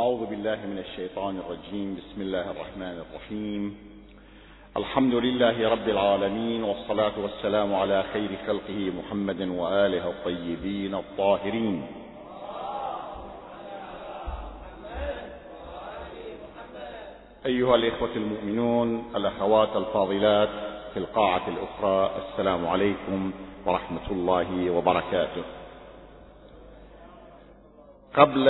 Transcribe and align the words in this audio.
أعوذ 0.00 0.26
بالله 0.26 0.56
من 0.66 0.78
الشيطان 0.78 1.38
الرجيم. 1.38 1.98
بسم 1.98 2.20
الله 2.22 2.50
الرحمن 2.50 3.02
الرحيم. 3.02 3.78
الحمد 4.76 5.14
لله 5.14 5.68
رب 5.68 5.88
العالمين 5.88 6.64
والصلاة 6.64 7.12
والسلام 7.18 7.74
على 7.74 8.04
خير 8.12 8.30
خلقه 8.46 8.92
محمد 8.98 9.40
وآله 9.40 10.10
الطيبين 10.10 10.94
الطاهرين. 10.94 11.86
أيها 17.46 17.74
الإخوة 17.74 18.14
المؤمنون 18.16 19.12
الأخوات 19.16 19.76
الفاضلات 19.76 20.48
في 20.94 20.98
القاعة 20.98 21.42
الأخرى 21.48 22.10
السلام 22.22 22.66
عليكم 22.66 23.32
ورحمة 23.66 24.10
الله 24.10 24.70
وبركاته. 24.70 25.42
قبل 28.14 28.48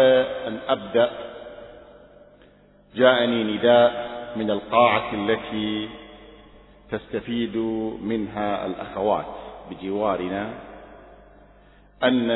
أن 0.49 0.59
أبدأ 0.69 1.28
جاءني 2.99 3.45
نداء 3.45 4.09
من 4.37 4.51
القاعة 4.51 5.15
التي 5.15 5.89
تستفيد 6.91 7.57
منها 8.03 8.67
الأخوات 8.67 9.27
بجوارنا 9.71 10.51
أن 12.05 12.29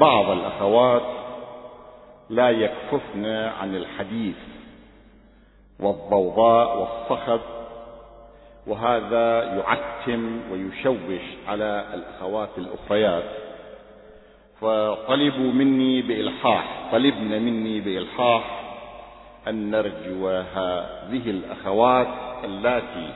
بعض 0.00 0.30
الأخوات 0.30 1.02
لا 2.30 2.50
يكففن 2.50 3.26
عن 3.60 3.74
الحديث 3.76 4.36
والضوضاء 5.80 6.78
والصخب 6.78 7.40
وهذا 8.66 9.44
يعتم 9.44 10.40
ويشوش 10.52 11.22
على 11.48 11.84
الأخوات 11.94 12.50
الأخريات. 12.58 13.30
فطلبوا 14.60 15.52
مني 15.52 16.02
بإلحاح 16.02 16.88
طلبن 16.92 17.42
مني 17.42 17.80
بإلحاح 17.80 18.67
أن 19.48 19.70
نرجو 19.70 20.28
هذه 20.28 21.30
الأخوات 21.30 22.08
اللاتي 22.44 23.10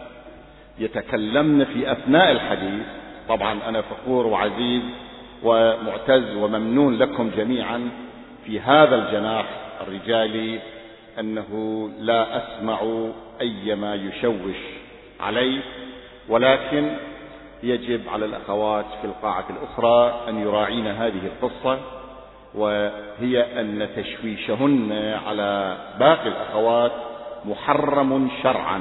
يتكلمن 0.79 1.65
في 1.65 1.93
أثناء 1.93 2.33
الحديث. 2.33 2.87
طبعا 3.29 3.59
أنا 3.69 3.83
فخور 3.83 4.27
وعزيز 4.27 4.83
ومعتز 5.43 6.37
وممنون 6.37 6.98
لكم 6.98 7.31
جميعا 7.37 7.91
في 8.47 8.61
هذا 8.61 8.95
الجناح 8.95 9.47
الرجالي 9.81 10.61
أنه 11.21 11.91
لا 11.98 12.37
أسمع 12.37 12.81
أي 13.41 13.75
ما 13.75 13.95
يشوش 13.95 14.56
علي 15.21 15.61
ولكن 16.28 16.97
يجب 17.62 18.09
على 18.09 18.25
الأخوات 18.25 18.84
في 19.01 19.06
القاعة 19.06 19.45
الأخرى 19.51 20.28
أن 20.28 20.43
يراعين 20.43 20.87
هذه 20.87 21.21
القصة. 21.27 21.78
وهي 22.55 23.61
أن 23.61 23.89
تشويشهن 23.97 24.92
على 25.27 25.77
باقي 25.98 26.28
الأخوات 26.28 26.92
محرم 27.44 28.31
شرعا 28.42 28.81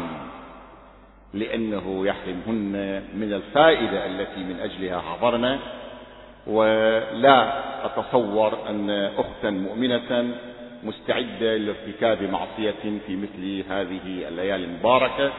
لأنه 1.33 2.07
يحرمهن 2.07 3.03
من 3.15 3.33
الفائدة 3.33 4.05
التي 4.05 4.39
من 4.39 4.59
أجلها 4.59 5.01
حضرنا. 5.01 5.59
ولا 6.47 7.53
أتصور 7.85 8.57
أن 8.69 8.89
أختا 8.89 9.49
مؤمنة 9.49 10.35
مستعدة 10.83 11.57
لارتكاب 11.57 12.23
معصية 12.23 12.99
في 13.07 13.15
مثل 13.15 13.63
هذه 13.69 14.27
الليالي 14.27 14.65
المباركة. 14.65 15.31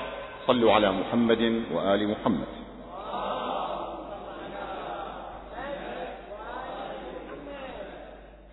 صلوا 0.46 0.72
على 0.72 0.92
محمد 0.92 1.62
وآل 1.74 2.08
محمد. 2.08 2.61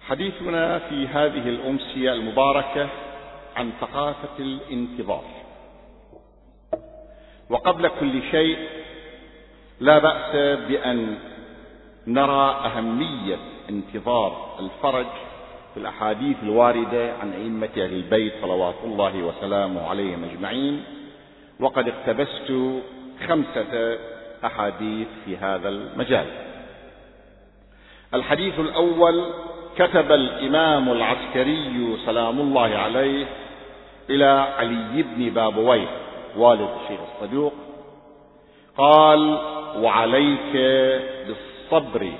حديثنا 0.09 0.79
في 0.79 1.07
هذه 1.07 1.49
الأمسية 1.49 2.13
المباركة 2.13 2.89
عن 3.55 3.71
ثقافة 3.81 4.39
الانتظار. 4.39 5.23
وقبل 7.49 7.87
كل 7.99 8.21
شيء 8.31 8.57
لا 9.79 9.99
بأس 9.99 10.59
بأن 10.67 11.17
نرى 12.07 12.51
أهمية 12.65 13.37
انتظار 13.69 14.55
الفرج 14.59 15.05
في 15.73 15.79
الأحاديث 15.79 16.37
الواردة 16.43 17.13
عن 17.13 17.33
أئمة 17.33 17.69
أهل 17.77 17.93
البيت 17.93 18.33
صلوات 18.41 18.75
الله 18.83 19.23
وسلامه 19.23 19.87
عليهم 19.87 20.23
أجمعين 20.23 20.83
وقد 21.59 21.87
اقتبست 21.87 22.81
خمسة 23.27 23.97
أحاديث 24.45 25.07
في 25.25 25.37
هذا 25.37 25.69
المجال. 25.69 26.25
الحديث 28.13 28.59
الأول 28.59 29.48
كتب 29.79 30.11
الإمام 30.11 30.91
العسكري 30.91 31.97
سلام 32.05 32.39
الله 32.39 32.77
عليه 32.77 33.25
إلى 34.09 34.47
علي 34.57 35.03
بن 35.03 35.29
بابويه 35.29 35.87
والد 36.37 36.69
الشيخ 36.83 36.99
الصدوق 37.15 37.53
قال 38.77 39.39
وعليك 39.77 40.53
بالصبر 41.27 42.11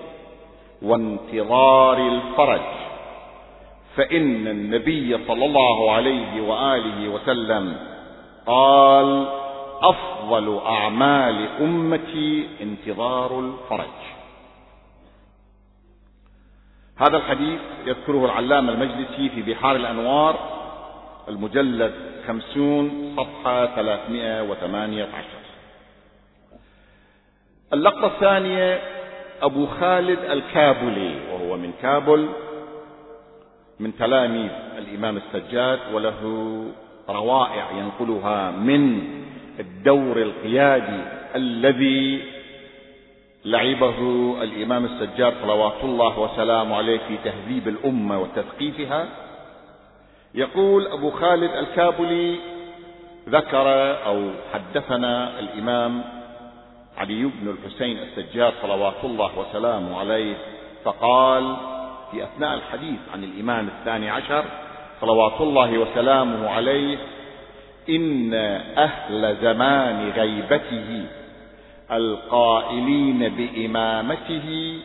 وانتظار 0.81 1.97
الفرج 1.97 2.61
فإن 3.95 4.47
النبي 4.47 5.17
صلى 5.27 5.45
الله 5.45 5.91
عليه 5.91 6.41
وآله 6.41 7.09
وسلم 7.09 7.75
قال 8.45 9.27
أفضل 9.81 10.59
أعمال 10.65 11.47
أمتي 11.61 12.47
انتظار 12.61 13.39
الفرج. 13.39 13.99
هذا 16.99 17.17
الحديث 17.17 17.59
يذكره 17.85 18.25
العلامة 18.25 18.73
المجلسي 18.73 19.29
في 19.29 19.41
بحار 19.41 19.75
الأنوار 19.75 20.39
المجلد 21.29 21.93
خمسون 22.27 23.15
صفحة 23.17 23.65
ثلاثمائة 23.75 24.43
وثمانية 24.43 25.03
عشر. 25.03 25.39
اللقطة 27.73 28.07
الثانية 28.07 28.81
أبو 29.41 29.65
خالد 29.65 30.19
الكابلي 30.19 31.15
وهو 31.31 31.57
من 31.57 31.73
كابل 31.81 32.29
من 33.79 33.97
تلاميذ 33.97 34.51
الإمام 34.77 35.17
السجاد 35.17 35.79
وله 35.93 36.63
روائع 37.09 37.71
ينقلها 37.71 38.51
من 38.51 39.01
الدور 39.59 40.21
القيادي 40.21 41.01
الذي 41.35 42.21
لعبه 43.45 43.97
الإمام 44.43 44.85
السجاد 44.85 45.33
صلوات 45.41 45.83
الله 45.83 46.19
وسلامه 46.19 46.75
عليه 46.75 46.99
في 47.07 47.17
تهذيب 47.23 47.67
الأمة 47.67 48.19
وتثقيفها. 48.19 49.07
يقول 50.35 50.87
أبو 50.87 51.11
خالد 51.11 51.51
الكابلي 51.51 52.39
ذكر 53.29 53.67
أو 54.05 54.29
حدثنا 54.53 55.39
الإمام 55.39 56.01
علي 56.97 57.23
بن 57.23 57.49
الحسين 57.49 57.97
السجاد 57.97 58.53
صلوات 58.61 59.03
الله 59.03 59.39
وسلامه 59.39 59.99
عليه 59.99 60.35
فقال 60.83 61.55
في 62.11 62.23
أثناء 62.23 62.53
الحديث 62.53 62.99
عن 63.13 63.23
الإمام 63.23 63.67
الثاني 63.67 64.09
عشر 64.09 64.45
صلوات 65.01 65.41
الله 65.41 65.77
وسلامه 65.77 66.49
عليه 66.49 66.97
إن 67.89 68.33
أهل 68.77 69.37
زمان 69.41 70.09
غيبته 70.09 71.05
القائلين 71.91 73.29
بإمامته 73.29 74.79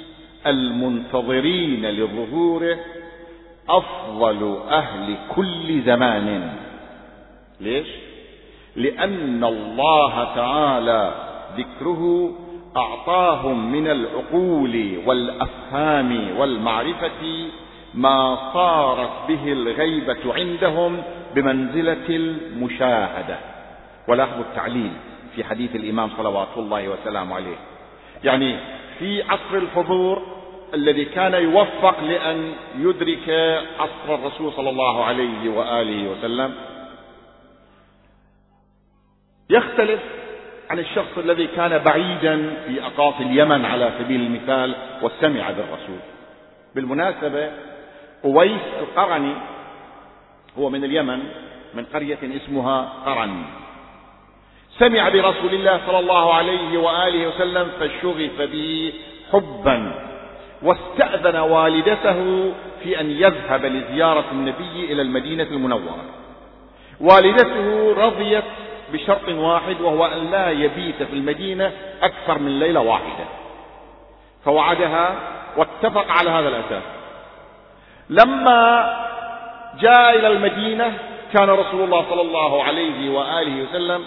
المنتظرين 0.46 1.86
لظهوره 1.86 2.78
أفضل 3.68 4.58
أهل 4.70 5.16
كل 5.34 5.82
زمان. 5.82 6.52
ليش؟ 7.60 7.86
لأن 8.76 9.44
الله 9.44 10.34
تعالى 10.34 11.14
ذكره 11.56 12.32
أعطاهم 12.76 13.72
من 13.72 13.86
العقول 13.88 14.98
والأفهام 15.06 16.38
والمعرفة 16.38 17.48
ما 17.94 18.38
صارت 18.54 19.28
به 19.28 19.52
الغيبة 19.52 20.34
عندهم 20.34 21.02
بمنزلة 21.34 22.06
المشاهدة. 22.08 23.38
ولاحظوا 24.08 24.44
التعليل. 24.44 24.92
في 25.36 25.44
حديث 25.44 25.76
الإمام 25.76 26.10
صلوات 26.16 26.48
الله 26.56 26.88
وسلامه 26.88 27.34
عليه. 27.36 27.56
يعني 28.24 28.56
في 28.98 29.22
عصر 29.22 29.54
الحضور 29.54 30.22
الذي 30.74 31.04
كان 31.04 31.34
يوفق 31.34 32.00
لأن 32.00 32.52
يدرك 32.78 33.28
عصر 33.78 34.14
الرسول 34.14 34.52
صلى 34.52 34.70
الله 34.70 35.04
عليه 35.04 35.50
وآله 35.50 36.10
وسلم 36.10 36.54
يختلف 39.50 40.00
عن 40.70 40.78
الشخص 40.78 41.18
الذي 41.18 41.46
كان 41.46 41.78
بعيدا 41.78 42.64
في 42.66 42.86
أقاصي 42.86 43.22
اليمن 43.22 43.64
على 43.64 43.92
سبيل 43.98 44.20
المثال 44.20 44.74
وسمع 45.02 45.50
بالرسول 45.50 45.98
بالمناسبة 46.74 47.50
أويس 48.24 48.62
القرني 48.80 49.34
هو 50.58 50.70
من 50.70 50.84
اليمن 50.84 51.22
من 51.74 51.84
قرية 51.84 52.18
اسمها 52.22 52.92
قرن. 53.06 53.42
سمع 54.78 55.08
برسول 55.08 55.54
الله 55.54 55.80
صلى 55.86 55.98
الله 55.98 56.34
عليه 56.34 56.78
وآله 56.78 57.28
وسلم 57.28 57.70
فشغف 57.80 58.40
به 58.40 58.92
حبا 59.32 59.94
واستأذن 60.62 61.36
والدته 61.36 62.52
في 62.82 63.00
أن 63.00 63.10
يذهب 63.10 63.64
لزيارة 63.64 64.24
النبي 64.32 64.92
إلى 64.92 65.02
المدينة 65.02 65.42
المنورة. 65.42 66.04
والدته 67.00 67.94
رضيت 68.06 68.44
بشرط 68.92 69.28
واحد 69.28 69.80
وهو 69.80 70.06
أن 70.06 70.30
لا 70.30 70.50
يبيت 70.50 71.02
في 71.02 71.12
المدينة 71.12 71.72
أكثر 72.02 72.38
من 72.38 72.58
ليلة 72.58 72.80
واحدة. 72.80 73.24
فوعدها 74.44 75.14
واتفق 75.56 76.10
على 76.10 76.30
هذا 76.30 76.48
الأساس. 76.48 76.82
لما 78.10 78.94
جاء 79.80 80.18
إلى 80.18 80.28
المدينة 80.28 80.98
كان 81.32 81.50
رسول 81.50 81.84
الله 81.84 82.04
صلى 82.10 82.22
الله 82.22 82.62
عليه 82.62 83.10
وآله 83.10 83.62
وسلم 83.62 84.04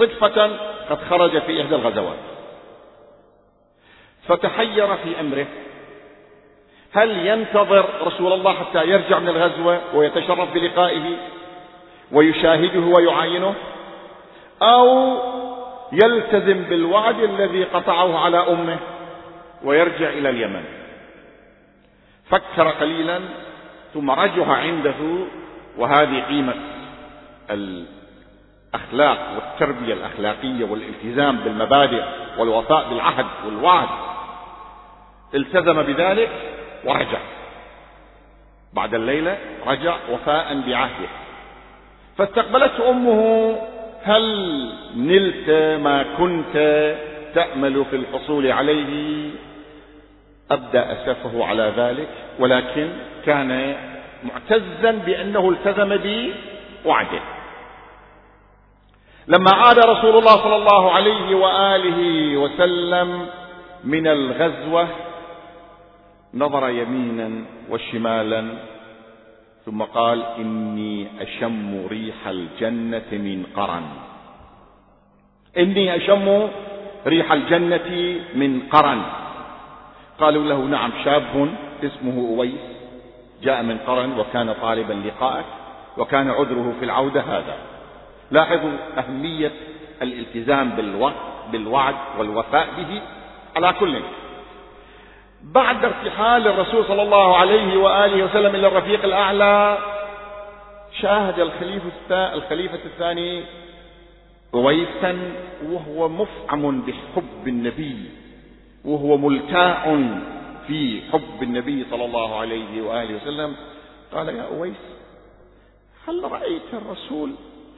صدفة 0.00 0.56
قد 0.90 0.98
خرج 1.10 1.38
في 1.38 1.62
إحدى 1.62 1.74
الغزوات. 1.74 2.18
فتحير 4.28 4.96
في 4.96 5.20
أمره 5.20 5.46
هل 6.92 7.26
ينتظر 7.26 7.84
رسول 8.06 8.32
الله 8.32 8.52
حتى 8.52 8.88
يرجع 8.88 9.18
من 9.18 9.28
الغزوة 9.28 9.80
ويتشرف 9.94 10.54
بلقائه 10.54 11.16
ويشاهده 12.12 12.80
ويعاينه؟ 12.80 13.54
أو 14.62 15.16
يلتزم 15.92 16.62
بالوعد 16.62 17.20
الذي 17.20 17.64
قطعه 17.64 18.18
على 18.18 18.38
أمه 18.38 18.78
ويرجع 19.64 20.08
إلى 20.08 20.30
اليمن؟ 20.30 20.64
فكر 22.30 22.68
قليلا 22.68 23.20
ثم 23.94 24.10
رجع 24.10 24.46
عنده 24.46 24.94
وهذه 25.78 26.24
قيمة 26.28 26.54
الأخلاق 28.74 29.18
والتربية 29.34 29.94
الأخلاقية 29.94 30.64
والالتزام 30.64 31.36
بالمبادئ 31.36 32.02
والوفاء 32.38 32.88
بالعهد 32.88 33.26
والوعد. 33.46 33.88
التزم 35.34 35.82
بذلك 35.82 36.30
ورجع. 36.84 37.18
بعد 38.72 38.94
الليلة 38.94 39.38
رجع 39.66 39.96
وفاء 40.10 40.60
بعهده. 40.66 41.08
فاستقبلته 42.18 42.90
أمه 42.90 43.56
هل 44.02 44.24
نلت 44.96 45.50
ما 45.82 46.04
كنت 46.18 46.56
تأمل 47.34 47.84
في 47.90 47.96
الحصول 47.96 48.52
عليه؟ 48.52 49.30
أبدأ 50.50 50.92
أسفه 50.92 51.44
على 51.46 51.72
ذلك 51.76 52.08
ولكن 52.38 52.88
كان 53.26 53.76
معتزا 54.24 54.90
بأنه 54.90 55.50
التزم 55.50 55.96
بوعده. 56.84 57.20
لما 59.30 59.50
عاد 59.50 59.78
رسول 59.78 60.18
الله 60.18 60.36
صلى 60.42 60.56
الله 60.56 60.92
عليه 60.92 61.34
وآله 61.34 62.00
وسلم 62.36 63.26
من 63.84 64.06
الغزوة 64.06 64.88
نظر 66.34 66.68
يمينا 66.68 67.30
وشمالا 67.70 68.44
ثم 69.66 69.82
قال 69.82 70.22
إني 70.38 71.06
أشم 71.20 71.86
ريح 71.90 72.26
الجنة 72.26 73.10
من 73.12 73.46
قرن. 73.56 73.82
إني 75.58 75.96
أشم 75.96 76.48
ريح 77.06 77.32
الجنة 77.32 78.18
من 78.34 78.62
قرن. 78.72 79.02
قالوا 80.20 80.44
له 80.44 80.58
نعم 80.58 80.90
شاب 81.04 81.48
اسمه 81.84 82.28
أويس 82.34 82.64
جاء 83.42 83.62
من 83.62 83.78
قرن 83.86 84.18
وكان 84.18 84.54
طالبا 84.62 84.92
لقاءك 84.92 85.44
وكان 85.98 86.30
عذره 86.30 86.74
في 86.78 86.84
العودة 86.84 87.20
هذا. 87.20 87.69
لاحظوا 88.30 88.72
أهمية 88.98 89.52
الالتزام 90.02 90.70
بالوعد 91.52 91.94
والوفاء 92.18 92.68
به 92.76 93.02
على 93.56 93.72
كل 93.80 94.00
بعد 95.42 95.84
ارتحال 95.84 96.48
الرسول 96.48 96.84
صلى 96.84 97.02
الله 97.02 97.36
عليه 97.36 97.76
وآله 97.76 98.24
وسلم 98.24 98.54
إلى 98.54 98.66
الرفيق 98.66 99.04
الأعلى 99.04 99.78
شاهد 101.00 101.40
الخليفة 101.40 102.34
الخليفة 102.34 102.78
الثاني 102.84 103.44
رويسا 104.54 105.18
وهو 105.66 106.08
مفعم 106.08 106.80
بحب 106.80 107.48
النبي 107.48 108.10
وهو 108.84 109.16
ملتاع 109.16 109.84
في 110.66 111.00
حب 111.12 111.42
النبي 111.42 111.86
صلى 111.90 112.04
الله 112.04 112.40
عليه 112.40 112.82
وآله 112.82 113.16
وسلم. 113.16 113.56
قال 114.14 114.28
يا 114.28 114.42
أويس 114.42 114.76
هل 116.08 116.32
رأيت 116.32 116.62
الرسول 116.72 117.30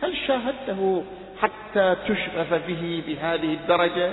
هل 0.02 0.16
شاهدته 0.26 1.04
حتى 1.42 1.96
تشغف 2.08 2.54
به 2.68 3.02
بهذه 3.06 3.54
الدرجة؟ 3.54 4.10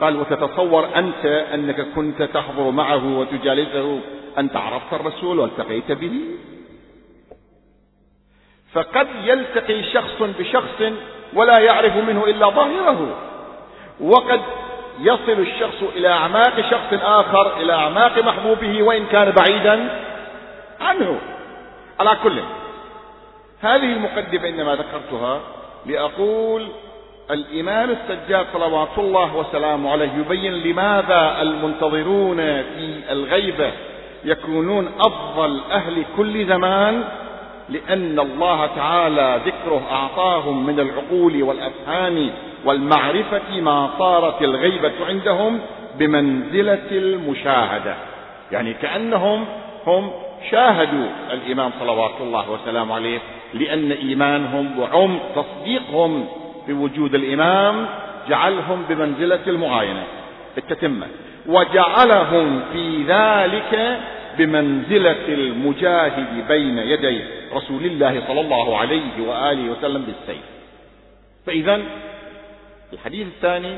قال 0.00 0.16
وتتصور 0.16 0.88
أنت 0.96 1.26
أنك 1.26 1.80
كنت 1.80 2.22
تحضر 2.22 2.70
معه 2.70 3.18
وتجالسه 3.18 4.00
أنت 4.38 4.56
عرفت 4.56 4.92
الرسول 4.92 5.38
والتقيت 5.38 5.92
به؟ 5.92 6.20
فقد 8.72 9.08
يلتقي 9.24 9.82
شخص 9.92 10.22
بشخص 10.38 10.82
ولا 11.34 11.58
يعرف 11.58 11.96
منه 11.96 12.24
إلا 12.24 12.48
ظاهره. 12.48 13.18
وقد 14.00 14.40
يصل 15.00 15.40
الشخص 15.40 15.82
إلى 15.96 16.08
أعماق 16.08 16.60
شخص 16.60 16.92
آخر 16.92 17.56
إلى 17.60 17.72
أعماق 17.72 18.18
محبوبه 18.18 18.82
وإن 18.82 19.06
كان 19.06 19.30
بعيدا 19.30 20.02
عنه. 20.80 21.20
على 22.00 22.16
كل 22.22 22.38
هذه 23.62 23.92
المقدمة 23.92 24.48
إنما 24.48 24.74
ذكرتها 24.74 25.40
لأقول 25.86 26.68
الإمام 27.30 27.90
السجاد 27.90 28.46
صلوات 28.52 28.98
الله 28.98 29.36
وسلامه 29.36 29.90
عليه 29.90 30.10
يبين 30.18 30.52
لماذا 30.52 31.42
المنتظرون 31.42 32.36
في 32.36 33.00
الغيبة 33.10 33.70
يكونون 34.24 34.88
أفضل 35.00 35.60
أهل 35.72 36.04
كل 36.16 36.46
زمان 36.46 37.04
لأن 37.68 38.18
الله 38.20 38.66
تعالى 38.66 39.40
ذكره 39.46 39.82
أعطاهم 39.92 40.66
من 40.66 40.80
العقول 40.80 41.42
والأفهام 41.42 42.30
والمعرفة 42.64 43.60
ما 43.60 43.90
صارت 43.98 44.42
الغيبة 44.42 44.92
عندهم 45.08 45.60
بمنزلة 45.98 46.90
المشاهدة. 46.90 47.94
يعني 48.52 48.74
كأنهم 48.74 49.44
هم 49.86 50.10
شاهدوا 50.50 51.06
الإمام 51.32 51.70
صلوات 51.80 52.20
الله 52.20 52.50
وسلامه 52.50 52.94
عليه 52.94 53.18
لأن 53.54 53.92
إيمانهم 53.92 54.78
وعمق 54.78 55.20
تصديقهم 55.34 56.28
بوجود 56.68 57.14
الإمام 57.14 57.86
جعلهم 58.28 58.84
بمنزلة 58.88 59.40
المعاينة 59.46 60.04
التتمة 60.58 61.06
وجعلهم 61.46 62.62
في 62.72 63.04
ذلك 63.08 64.00
بمنزلة 64.38 65.28
المجاهد 65.28 66.48
بين 66.48 66.78
يدي 66.78 67.20
رسول 67.54 67.84
الله 67.84 68.22
صلى 68.26 68.40
الله 68.40 68.78
عليه 68.78 69.28
وآله 69.28 69.70
وسلم 69.70 70.02
بالسيف. 70.02 70.42
فإذا 71.46 71.80
الحديث 72.92 73.26
الثاني 73.26 73.76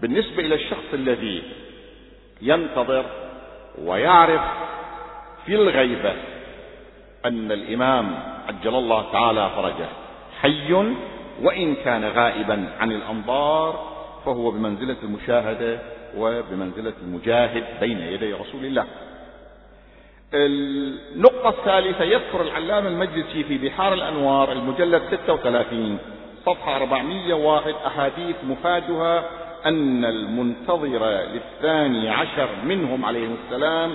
بالنسبة 0.00 0.46
إلى 0.46 0.54
الشخص 0.54 0.94
الذي 0.94 1.42
ينتظر 2.42 3.04
ويعرف 3.84 4.40
في 5.46 5.54
الغيبة 5.54 6.12
أن 7.24 7.52
الإمام 7.52 8.14
عجل 8.48 8.74
الله 8.74 9.12
تعالى 9.12 9.50
فرجه. 9.56 9.88
حي 10.40 10.72
وإن 11.42 11.74
كان 11.74 12.04
غائبا 12.04 12.68
عن 12.80 12.92
الأنظار 12.92 13.94
فهو 14.24 14.50
بمنزلة 14.50 14.96
المشاهدة 15.02 15.78
وبمنزلة 16.16 16.92
المجاهد 17.02 17.64
بين 17.80 17.98
يدي 17.98 18.32
رسول 18.32 18.64
الله. 18.64 18.86
النقطة 20.34 21.48
الثالثة 21.48 22.04
يذكر 22.04 22.42
العلامة 22.42 22.88
المجلسي 22.88 23.44
في 23.44 23.58
بحار 23.58 23.94
الأنوار 23.94 24.52
المجلد 24.52 25.02
36 25.10 25.98
صفحة 26.46 26.76
401 26.76 27.74
أحاديث 27.86 28.36
مفادها 28.44 29.24
أن 29.66 30.04
المنتظر 30.04 31.06
للثاني 31.06 32.10
عشر 32.10 32.48
منهم 32.64 33.04
عليه 33.04 33.28
السلام 33.44 33.94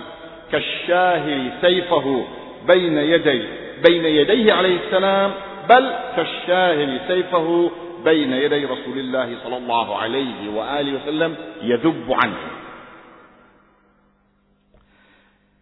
كالشاهر 0.51 1.51
سيفه 1.61 2.25
بين 2.67 2.97
يدي 2.97 3.43
بين 3.87 4.05
يديه 4.05 4.53
عليه 4.53 4.79
السلام 4.85 5.31
بل 5.69 5.95
كالشاهر 6.15 6.99
سيفه 7.07 7.71
بين 8.03 8.33
يدي 8.33 8.65
رسول 8.65 8.99
الله 8.99 9.37
صلى 9.43 9.57
الله 9.57 9.97
عليه 9.97 10.49
وآله 10.55 11.01
وسلم 11.01 11.35
يذب 11.61 12.13
عنه. 12.23 12.37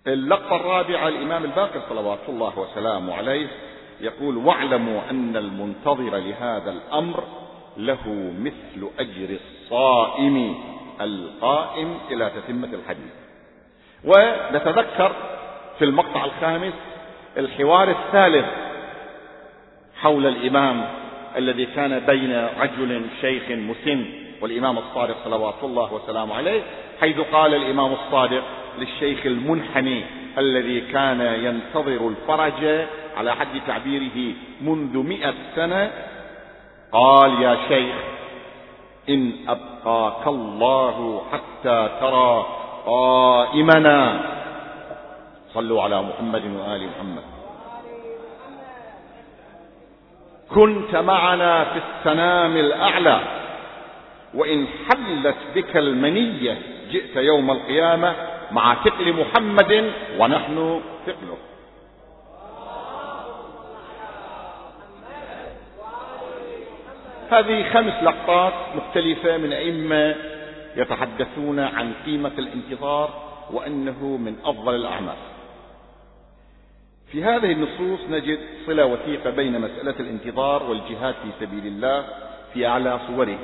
اللقطة 0.07 0.55
الرابعة 0.55 1.07
الإمام 1.07 1.43
الباقر 1.43 1.81
صلوات 1.89 2.19
الله 2.29 2.59
وسلامه 2.59 3.13
عليه 3.13 3.47
يقول 4.01 4.37
واعلموا 4.37 5.01
أن 5.09 5.37
المنتظر 5.37 6.17
لهذا 6.17 6.71
الأمر 6.71 7.23
له 7.77 8.33
مثل 8.39 8.89
أجر 8.99 9.37
الصائم 9.39 10.55
القائم 11.01 11.97
إلى 12.11 12.31
تتمة 12.35 12.69
الحديث. 12.73 13.26
ونتذكر 14.03 15.11
في 15.79 15.85
المقطع 15.85 16.25
الخامس 16.25 16.73
الحوار 17.37 17.89
الثالث 17.89 18.45
حول 20.01 20.25
الإمام 20.25 20.85
الذي 21.37 21.65
كان 21.65 21.99
بين 21.99 22.47
رجل 22.59 23.05
شيخ 23.21 23.43
مسن 23.49 24.05
والإمام 24.41 24.77
الصادق 24.77 25.15
صلوات 25.25 25.63
الله 25.63 25.93
وسلامه 25.93 26.35
عليه 26.35 26.61
حيث 27.01 27.19
قال 27.19 27.53
الإمام 27.53 27.93
الصادق 27.93 28.43
للشيخ 28.79 29.25
المنحني 29.25 30.03
الذي 30.37 30.81
كان 30.81 31.21
ينتظر 31.21 32.07
الفرج 32.07 32.87
على 33.17 33.35
حد 33.35 33.61
تعبيره 33.67 34.33
منذ 34.61 34.97
مئة 34.97 35.33
سنة 35.55 35.91
قال 36.91 37.41
يا 37.41 37.57
شيخ 37.67 37.95
إن 39.09 39.31
أبقاك 39.47 40.27
الله 40.27 41.21
حتى 41.31 41.89
ترى 42.01 42.45
قائمنا 42.87 44.19
صلوا 45.53 45.83
على 45.83 46.01
محمد 46.01 46.43
وآل 46.55 46.89
محمد. 46.89 47.23
كنت 50.49 50.95
معنا 50.95 51.63
في 51.63 51.79
السنام 51.79 52.57
الأعلى 52.57 53.19
وإن 54.33 54.67
حلت 54.67 55.35
بك 55.55 55.77
المنية 55.77 56.57
جئت 56.91 57.15
يوم 57.15 57.51
القيامة 57.51 58.15
مع 58.51 58.75
ثقل 58.83 59.13
محمد 59.13 59.91
ونحن 60.19 60.81
ثقله. 61.05 61.37
هذه 67.31 67.69
خمس 67.73 67.93
لقطات 68.03 68.53
مختلفة 68.75 69.37
من 69.37 69.53
أئمة 69.53 70.15
يتحدثون 70.75 71.59
عن 71.59 71.93
قيمة 72.05 72.31
الانتظار 72.37 73.09
وأنه 73.51 74.17
من 74.17 74.35
أفضل 74.45 74.75
الأعمال. 74.75 75.15
في 77.11 77.23
هذه 77.23 77.51
النصوص 77.51 77.99
نجد 78.09 78.39
صلة 78.65 78.85
وثيقة 78.85 79.29
بين 79.29 79.61
مسألة 79.61 79.95
الانتظار 79.99 80.63
والجهاد 80.63 81.15
في 81.23 81.45
سبيل 81.45 81.67
الله 81.67 82.05
في 82.53 82.67
أعلى 82.67 82.99
صوره. 83.07 83.39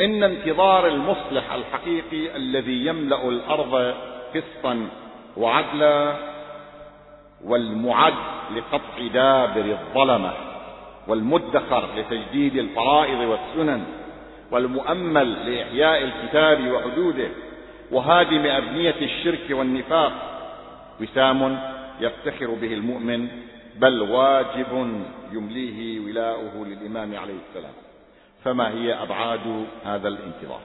إن 0.00 0.22
انتظار 0.22 0.86
المصلح 0.86 1.52
الحقيقي 1.52 2.36
الذي 2.36 2.86
يملأ 2.86 3.28
الأرض 3.28 3.94
قسطا 4.34 4.88
وعدلا 5.36 6.16
والمعد 7.44 8.14
لقطع 8.56 9.06
دابر 9.12 9.64
الظلمة 9.64 10.32
والمدخر 11.08 11.88
لتجديد 11.96 12.56
الفرائض 12.56 13.18
والسنن 13.20 13.84
والمؤمل 14.52 15.32
لإحياء 15.32 16.02
الكتاب 16.02 16.70
وحدوده 16.70 17.28
وهادم 17.90 18.46
أبنية 18.46 18.94
الشرك 19.02 19.46
والنفاق. 19.50 20.12
وسام 21.00 21.60
يفتخر 22.00 22.46
به 22.46 22.74
المؤمن 22.74 23.28
بل 23.76 24.00
واجب 24.02 25.02
يمليه 25.32 26.00
ولاؤه 26.00 26.66
للإمام 26.66 27.16
عليه 27.16 27.38
السلام. 27.48 27.72
فما 28.44 28.70
هي 28.70 29.02
أبعاد 29.02 29.66
هذا 29.84 30.08
الانتظار؟ 30.08 30.60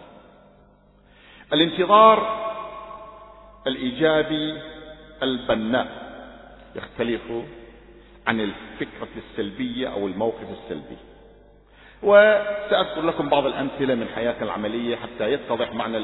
الانتظار 1.53 2.47
الإيجابي 3.67 4.61
البناء 5.23 5.87
يختلف 6.75 7.21
عن 8.27 8.39
الفكرة 8.41 9.07
السلبية 9.17 9.87
أو 9.93 10.07
الموقف 10.07 10.47
السلبي. 10.63 10.97
وسأذكر 12.03 13.01
لكم 13.01 13.29
بعض 13.29 13.45
الأمثلة 13.45 13.95
من 13.95 14.07
حياتنا 14.15 14.45
العملية 14.45 14.95
حتى 14.95 15.31
يتضح 15.33 15.73
معنى 15.73 16.03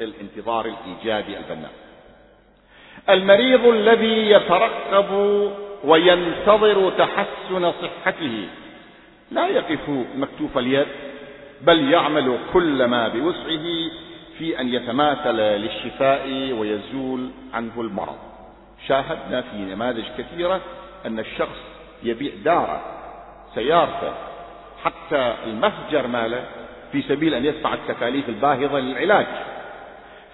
الانتظار 0.00 0.66
الإيجابي 0.66 1.36
البناء. 1.38 1.70
المريض 3.10 3.66
الذي 3.66 4.30
يترقب 4.30 5.10
وينتظر 5.84 6.90
تحسن 6.90 7.72
صحته 7.72 8.48
لا 9.30 9.46
يقف 9.48 9.88
مكتوف 10.16 10.58
اليد 10.58 10.86
بل 11.60 11.92
يعمل 11.92 12.38
كل 12.52 12.84
ما 12.84 13.08
بوسعه 13.08 13.64
في 14.38 14.60
أن 14.60 14.68
يتماثل 14.74 15.34
للشفاء 15.36 16.52
ويزول 16.52 17.30
عنه 17.54 17.72
المرض. 17.80 18.18
شاهدنا 18.88 19.40
في 19.40 19.56
نماذج 19.56 20.04
كثيرة 20.18 20.60
أن 21.06 21.18
الشخص 21.18 21.58
يبيع 22.02 22.32
دارة 22.44 22.82
سيارته 23.54 24.12
حتى 24.84 25.34
المهجر 25.46 26.06
ماله 26.06 26.44
في 26.92 27.02
سبيل 27.02 27.34
أن 27.34 27.44
يدفع 27.44 27.74
التكاليف 27.74 28.28
الباهظة 28.28 28.78
للعلاج. 28.78 29.26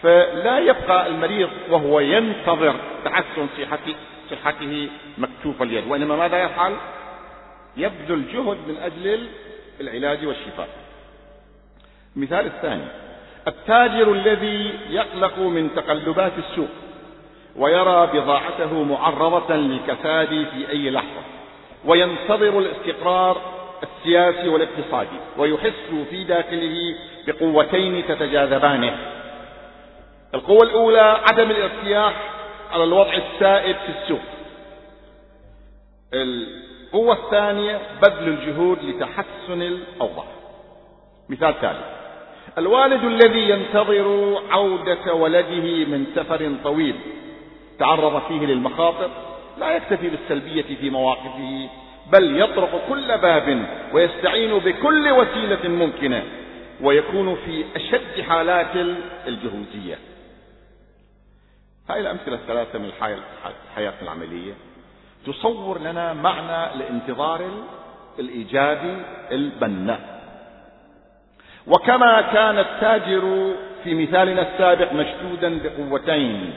فلا 0.02 0.58
يبقى 0.58 1.06
المريض 1.06 1.50
وهو 1.70 2.00
ينتظر 2.00 2.74
تحسن 3.04 3.46
صحته 3.58 3.94
صحته 4.30 4.88
مكتوف 5.18 5.62
اليد 5.62 5.84
وإنما 5.88 6.16
ماذا 6.16 6.42
يفعل؟ 6.42 6.72
يبذل 7.76 8.22
جهد 8.32 8.58
من 8.68 8.76
أجل 8.82 9.28
العلاج 9.80 10.26
والشفاء. 10.26 10.68
المثال 12.16 12.46
الثاني 12.46 12.84
التاجر 13.48 14.12
الذي 14.12 14.74
يقلق 14.90 15.38
من 15.38 15.70
تقلبات 15.76 16.32
السوق 16.38 16.68
ويرى 17.56 18.06
بضاعته 18.12 18.82
معرضة 18.84 19.56
للكساد 19.56 20.28
في 20.28 20.70
أي 20.70 20.90
لحظة 20.90 21.22
وينتظر 21.84 22.58
الاستقرار 22.58 23.57
السياسي 23.82 24.48
والاقتصادي 24.48 25.18
ويحس 25.36 26.06
في 26.10 26.24
داخله 26.24 26.94
بقوتين 27.26 28.06
تتجاذبانه. 28.08 28.96
القوة 30.34 30.62
الأولى 30.62 31.20
عدم 31.30 31.50
الارتياح 31.50 32.14
على 32.72 32.84
الوضع 32.84 33.12
السائد 33.12 33.76
في 33.76 34.02
السوق. 34.02 34.20
القوة 36.14 37.14
الثانية 37.24 37.80
بذل 38.02 38.28
الجهود 38.28 38.78
لتحسن 38.84 39.62
الأوضاع. 39.62 40.26
مثال 41.28 41.54
ثالث. 41.60 41.84
الوالد 42.58 43.04
الذي 43.04 43.50
ينتظر 43.50 44.38
عودة 44.50 45.14
ولده 45.14 45.84
من 45.84 46.06
سفر 46.14 46.52
طويل 46.64 46.94
تعرض 47.78 48.22
فيه 48.28 48.46
للمخاطر 48.46 49.10
لا 49.58 49.76
يكتفي 49.76 50.08
بالسلبية 50.08 50.76
في 50.80 50.90
مواقفه 50.90 51.68
بل 52.12 52.40
يطرق 52.40 52.88
كل 52.88 53.18
باب 53.18 53.66
ويستعين 53.92 54.58
بكل 54.58 55.10
وسيلة 55.10 55.68
ممكنة 55.68 56.22
ويكون 56.80 57.36
في 57.46 57.64
أشد 57.76 58.20
حالات 58.28 58.76
الجهوزية. 59.26 59.98
هاي 61.90 62.00
الأمثلة 62.00 62.34
الثلاثة 62.34 62.78
من 62.78 62.84
الحياة 62.84 63.94
العملية. 64.02 64.52
تصور 65.26 65.80
لنا 65.80 66.12
معنى 66.12 66.74
الانتظار 66.74 67.40
الإيجابي 68.18 68.96
البناء 69.32 70.18
وكما 71.66 72.20
كان 72.20 72.58
التاجر 72.58 73.54
في 73.84 73.94
مثالنا 73.94 74.42
السابق 74.52 74.92
مشدودا 74.92 75.58
بقوتين 75.64 76.52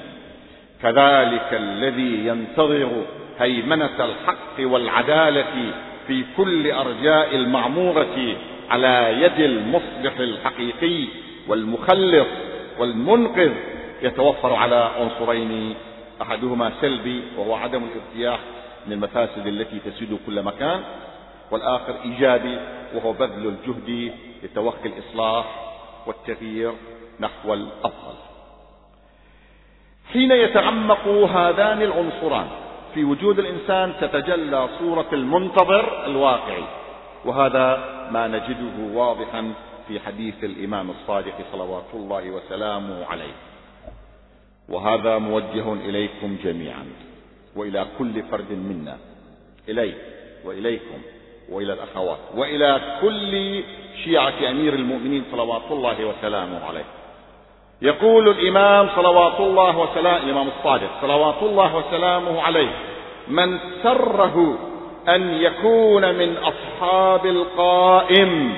كذلك 0.81 1.49
الذي 1.53 2.27
ينتظر 2.27 3.05
هيمنة 3.41 4.05
الحق 4.05 4.59
والعدالة 4.59 5.73
في 6.07 6.25
كل 6.37 6.71
أرجاء 6.71 7.35
المعمورة 7.35 8.35
على 8.69 9.17
يد 9.21 9.39
المصلح 9.39 10.19
الحقيقي 10.19 11.07
والمخلص 11.47 12.27
والمنقذ. 12.79 13.51
يتوفر 14.01 14.53
على 14.53 14.91
عنصرين 14.99 15.75
أحدهما 16.21 16.71
سلبي 16.81 17.23
وهو 17.37 17.55
عدم 17.55 17.83
الارتياح 17.83 18.39
من 18.87 18.93
المفاسد 18.93 19.47
التي 19.47 19.79
تسود 19.79 20.19
كل 20.25 20.43
مكان 20.43 20.81
والآخر 21.51 21.95
إيجابي 22.05 22.57
وهو 22.95 23.13
بذل 23.13 23.47
الجهد 23.47 24.11
لتوخي 24.43 24.89
الإصلاح 24.89 25.45
والتغيير 26.07 26.71
نحو 27.19 27.53
الأفضل. 27.53 28.15
حين 30.13 30.31
يتعمق 30.31 31.07
هذان 31.07 31.81
العنصران 31.81 32.47
في 32.93 33.03
وجود 33.03 33.39
الإنسان 33.39 33.93
تتجلى 34.01 34.69
صورة 34.79 35.07
المنتظر 35.13 36.05
الواقعي 36.05 36.63
وهذا 37.25 37.83
ما 38.11 38.27
نجده 38.27 38.93
واضحا 38.93 39.53
في 39.87 39.99
حديث 39.99 40.43
الإمام 40.43 40.89
الصادق 40.89 41.33
صلوات 41.51 41.85
الله 41.93 42.31
وسلامه 42.31 43.05
عليه. 43.05 43.33
وهذا 44.69 45.17
موجه 45.17 45.73
إليكم 45.73 46.37
جميعا 46.43 46.85
وإلى 47.55 47.85
كل 47.99 48.23
فرد 48.31 48.51
منا 48.51 48.97
إلي 49.69 49.93
وإليكم 50.45 51.01
وإلى 51.49 51.73
الأخوات 51.73 52.19
وإلى 52.35 52.81
كل 53.01 53.63
شيعة 54.03 54.49
أمير 54.49 54.73
المؤمنين 54.73 55.23
صلوات 55.31 55.71
الله 55.71 56.05
وسلامه 56.05 56.65
عليه. 56.65 56.85
يقول 57.81 58.29
الإمام 58.29 58.89
صلوات 58.95 59.39
الله 59.39 59.77
وسلامه 59.77 60.17
الإمام 60.17 60.47
الصادق 60.47 60.89
صلوات 61.01 61.41
الله 61.41 61.75
وسلامه 61.75 62.41
عليه 62.41 62.71
من 63.27 63.59
سره 63.83 64.57
أن 65.09 65.33
يكون 65.33 66.15
من 66.15 66.37
أصحاب 66.37 67.25
القائم. 67.25 68.57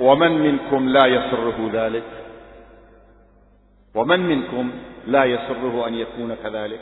ومن 0.00 0.32
منكم 0.32 0.88
لا 0.88 1.06
يسره 1.06 1.70
ذلك؟ 1.72 2.04
ومن 3.94 4.20
منكم 4.20 4.70
لا 5.06 5.24
يسره 5.24 5.86
أن 5.86 5.94
يكون 5.94 6.36
كذلك؟ 6.42 6.80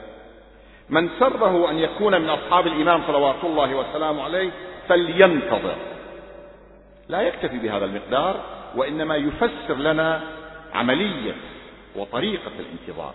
من 0.90 1.08
سره 1.20 1.70
أن 1.70 1.78
يكون 1.78 2.20
من 2.22 2.28
أصحاب 2.28 2.66
الإمام 2.66 3.02
صلوات 3.06 3.44
الله 3.44 3.74
وسلامه 3.74 4.22
عليه 4.22 4.50
فلينتظر. 4.88 5.91
لا 7.08 7.20
يكتفي 7.20 7.58
بهذا 7.58 7.84
المقدار 7.84 8.40
وإنما 8.76 9.16
يفسر 9.16 9.74
لنا 9.74 10.20
عملية 10.74 11.34
وطريقة 11.96 12.52
الانتظار. 12.58 13.14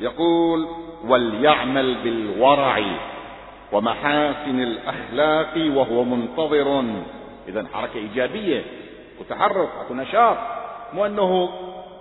يقول 0.00 0.68
وليعمل 1.04 1.94
بالورع 1.94 2.82
ومحاسن 3.72 4.60
الأخلاق 4.60 5.54
وهو 5.56 6.04
منتظر. 6.04 6.84
إذا 7.48 7.66
حركة 7.74 7.96
إيجابية 7.96 8.64
وتحرك 9.20 9.90
ونشاط 9.90 10.36
مو 10.92 11.06
أنه 11.06 11.48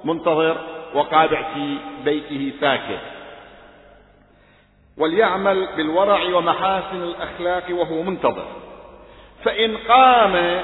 منتظر 0.03 0.57
وقابع 0.95 1.53
في 1.53 1.77
بيته 2.05 2.53
ساكت. 2.61 3.01
وليعمل 4.97 5.67
بالورع 5.77 6.35
ومحاسن 6.35 7.03
الأخلاق 7.03 7.63
وهو 7.69 8.01
منتظر. 8.01 8.47
فإن 9.43 9.77
قام 9.77 10.61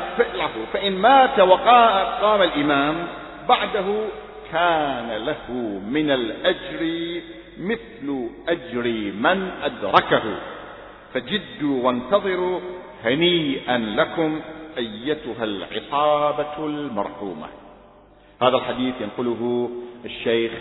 فإن 0.74 0.94
مات 0.94 1.39
وقام 1.39 2.41
الإمام 2.41 3.08
بعده 3.50 4.08
كان 4.51 5.12
له 5.25 5.51
من 5.89 6.12
الأجر 6.12 6.82
مثل 7.60 8.29
أجر 8.48 8.88
من 9.22 9.51
أدركه. 9.63 10.24
فجدوا 11.13 11.84
وانتظروا 11.84 12.60
هنيئا 13.03 13.77
لكم 13.77 14.41
أيتها 14.77 15.44
العصابة 15.44 16.65
المرحومة. 16.65 17.48
هذا 18.41 18.55
الحديث 18.58 18.94
ينقله 19.01 19.70
الشيخ 20.05 20.51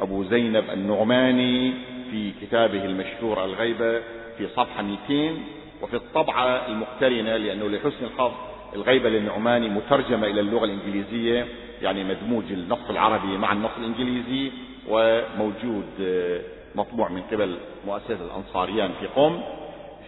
أبو 0.00 0.24
زينب 0.24 0.64
النعماني 0.70 1.74
في 2.10 2.32
كتابه 2.42 2.84
المشهور 2.84 3.44
الغيبة 3.44 4.00
في 4.38 4.46
صفحة 4.56 4.82
200 4.82 5.34
وفي 5.82 5.96
الطبعة 5.96 6.66
المقترنة 6.66 7.36
لأنه 7.36 7.68
لحسن 7.68 8.04
الحظ 8.04 8.32
الغيبة 8.74 9.08
للنعماني 9.08 9.68
مترجمة 9.68 10.26
إلى 10.26 10.40
اللغة 10.40 10.64
الإنجليزية 10.64 11.46
يعني 11.82 12.04
مدموج 12.04 12.44
النص 12.50 12.90
العربي 12.90 13.38
مع 13.38 13.52
النص 13.52 13.70
الإنجليزي 13.78 14.52
وموجود 14.88 15.86
آه، 16.00 16.40
مطبوع 16.74 17.08
من 17.08 17.22
قبل 17.22 17.58
مؤسسة 17.86 18.24
الأنصاريان 18.24 18.90
في 19.00 19.06
قم 19.06 19.40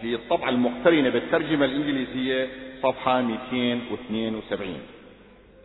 في 0.01 0.15
الطبعة 0.15 0.49
المقترنة 0.49 1.09
بالترجمة 1.09 1.65
الإنجليزية 1.65 2.49
صفحة 2.83 3.21
272 3.21 4.77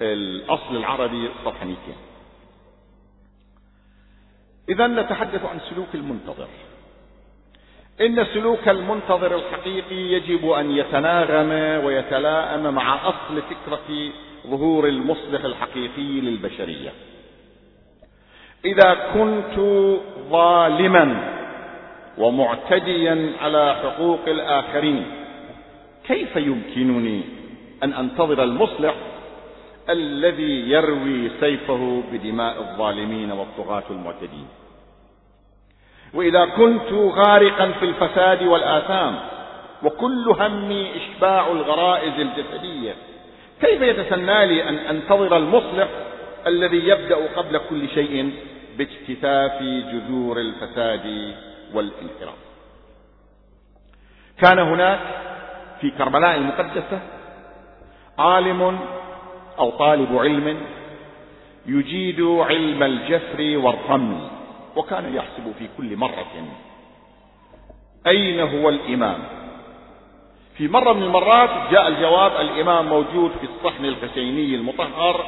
الأصل 0.01 0.77
العربي 0.77 1.29
صفحة 1.45 1.65
200 1.67 1.79
إذا 4.69 4.87
نتحدث 4.87 5.45
عن 5.45 5.61
سلوك 5.71 5.89
المنتظر. 5.95 6.49
إن 8.01 8.25
سلوك 8.35 8.69
المنتظر 8.69 9.37
الحقيقي 9.37 9.97
يجب 9.97 10.51
أن 10.51 10.71
يتناغم 10.71 11.85
ويتلائم 11.85 12.75
مع 12.75 13.09
أصل 13.09 13.43
فكرة 13.43 14.11
ظهور 14.47 14.89
المصلح 14.89 15.45
الحقيقي 15.45 16.21
للبشرية. 16.21 16.93
إذا 18.65 18.95
كنت 19.15 19.59
ظالما 20.31 21.35
ومعتديا 22.19 23.33
على 23.41 23.75
حقوق 23.83 24.21
الآخرين 24.27 25.07
كيف 26.07 26.37
يمكنني 26.37 27.21
أن 27.83 27.93
أنتظر 27.93 28.43
المصلح 28.43 28.95
الذي 29.89 30.71
يروي 30.71 31.31
سيفه 31.41 32.03
بدماء 32.13 32.61
الظالمين 32.61 33.33
والطغاة 33.33 33.85
المعتدين؟ 33.91 34.47
وإذا 36.15 36.45
كنت 36.45 36.93
غارقا 36.93 37.73
في 37.81 37.85
الفساد 37.85 38.43
والآثام 38.43 39.15
وكل 39.83 40.35
همي 40.41 40.97
إشباع 40.97 41.47
الغرائز 41.47 42.13
الجسدية 42.21 42.95
كيف 43.61 43.83
يتسنى 43.83 44.47
لي 44.47 44.69
أن 44.69 44.75
أنتظر 44.75 45.37
المصلح 45.37 45.89
الذي 46.47 46.89
يبدأ 46.89 47.17
قبل 47.37 47.61
كل 47.71 47.89
شيء 47.89 48.33
باجتثاث 48.79 49.63
جذور 49.63 50.39
الفساد 50.41 51.35
والانحراف؟ 51.75 52.39
كان 54.39 54.59
هناك 54.59 55.01
في 55.81 55.91
كربلاء 55.91 56.37
المقدسة 56.37 57.01
عالم 58.19 58.79
أو 59.59 59.71
طالب 59.71 60.19
علم 60.19 60.61
يجيد 61.67 62.21
علم 62.21 62.83
الجفر 62.83 63.59
والرمل 63.59 64.21
وكان 64.77 65.15
يحسب 65.15 65.53
في 65.59 65.69
كل 65.77 65.97
مرة. 65.97 66.27
أين 68.07 68.41
هو 68.41 68.69
الإمام؟ 68.69 69.19
في 70.57 70.69
مرة 70.69 70.93
من 70.93 71.03
المرات 71.03 71.51
جاء 71.71 71.89
الجواب 71.89 72.33
الإمام 72.41 72.87
موجود 72.89 73.31
في 73.41 73.47
الصحن 73.47 73.85
الحسيني 73.85 74.55
المطهر 74.55 75.25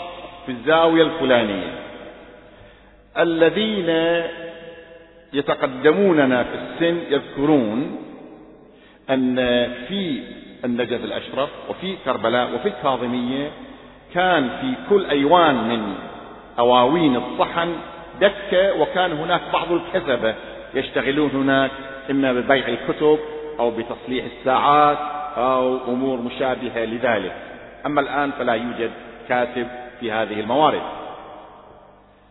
في 0.46 0.52
الزاوية 0.52 1.02
الفلانية. 1.02 1.78
الذين 3.18 3.88
يتقدموننا 5.32 6.42
في 6.44 6.54
السن 6.54 7.12
يذكرون 7.12 7.96
أن 9.11 9.37
في 9.88 10.22
النجف 10.64 11.04
الأشرف 11.04 11.50
وفي 11.68 11.96
كربلاء 12.04 12.54
وفي 12.54 12.68
الكاظمية 12.68 13.50
كان 14.14 14.48
في 14.61 14.74
كل 14.90 15.06
أيوان 15.06 15.68
من 15.68 15.94
أواوين 16.59 17.16
الصحن 17.16 17.72
دكة 18.21 18.81
وكان 18.81 19.12
هناك 19.12 19.40
بعض 19.53 19.73
الكذبة 19.73 20.35
يشتغلون 20.75 21.31
هناك 21.31 21.71
إما 22.11 22.33
ببيع 22.33 22.69
الكتب 22.69 23.19
أو 23.59 23.71
بتصليح 23.71 24.25
الساعات 24.25 24.99
أو 25.37 25.77
أمور 25.88 26.19
مشابهة 26.19 26.85
لذلك. 26.85 27.37
أما 27.87 28.01
الآن 28.01 28.31
فلا 28.31 28.55
يوجد 28.55 28.90
كاتب 29.29 29.69
في 30.01 30.12
هذه 30.12 30.40
الموارد. 30.40 30.83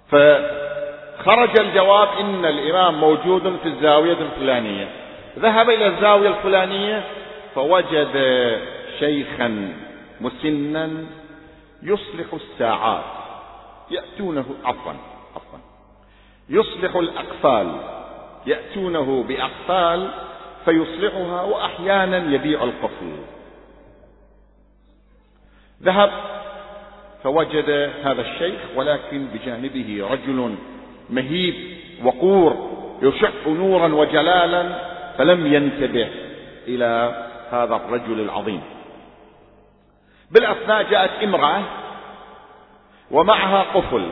فخرج 0.09 1.59
الجواب 1.59 2.07
إن 2.19 2.45
الإمام 2.45 2.99
موجود 2.99 3.57
في 3.63 3.65
الزاوية 3.65 4.17
الفلانية. 4.17 4.87
ذهب 5.39 5.69
إلى 5.69 5.87
الزاوية 5.87 6.29
الفلانية 6.29 7.03
فوجد 7.55 8.15
شيخا 8.99 9.73
مسنا 10.21 10.89
يصلح 11.83 12.33
الساعات 12.33 13.03
يأتونه 13.91 14.45
عفوا. 14.65 14.93
يصلح 16.49 16.95
الأقفال. 16.95 17.71
يأتونه 18.45 19.23
بأقفال 19.23 20.11
فيصلحها 20.65 21.41
وأحيانا 21.41 22.33
يبيع 22.33 22.63
القفل. 22.63 23.17
ذهب 25.83 26.11
فوجد 27.23 27.69
هذا 28.03 28.21
الشيخ 28.21 28.59
ولكن 28.75 29.27
بجانبه 29.33 30.07
رجل 30.11 30.55
مهيب 31.09 31.55
وقور 32.03 32.71
يشع 33.01 33.29
نورا 33.47 33.87
وجلالا 33.87 34.79
فلم 35.17 35.53
ينتبه 35.53 36.09
إلى 36.67 37.25
هذا 37.51 37.75
الرجل 37.75 38.19
العظيم. 38.19 38.61
بالأثناء 40.31 40.83
جاءت 40.83 41.23
امرأة 41.23 41.63
ومعها 43.11 43.61
قفل. 43.61 44.09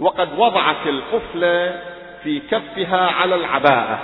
وقد 0.00 0.38
وضعت 0.38 0.86
القفل 0.86 1.70
في 2.22 2.40
كفها 2.50 3.06
على 3.10 3.34
العباءة. 3.34 3.98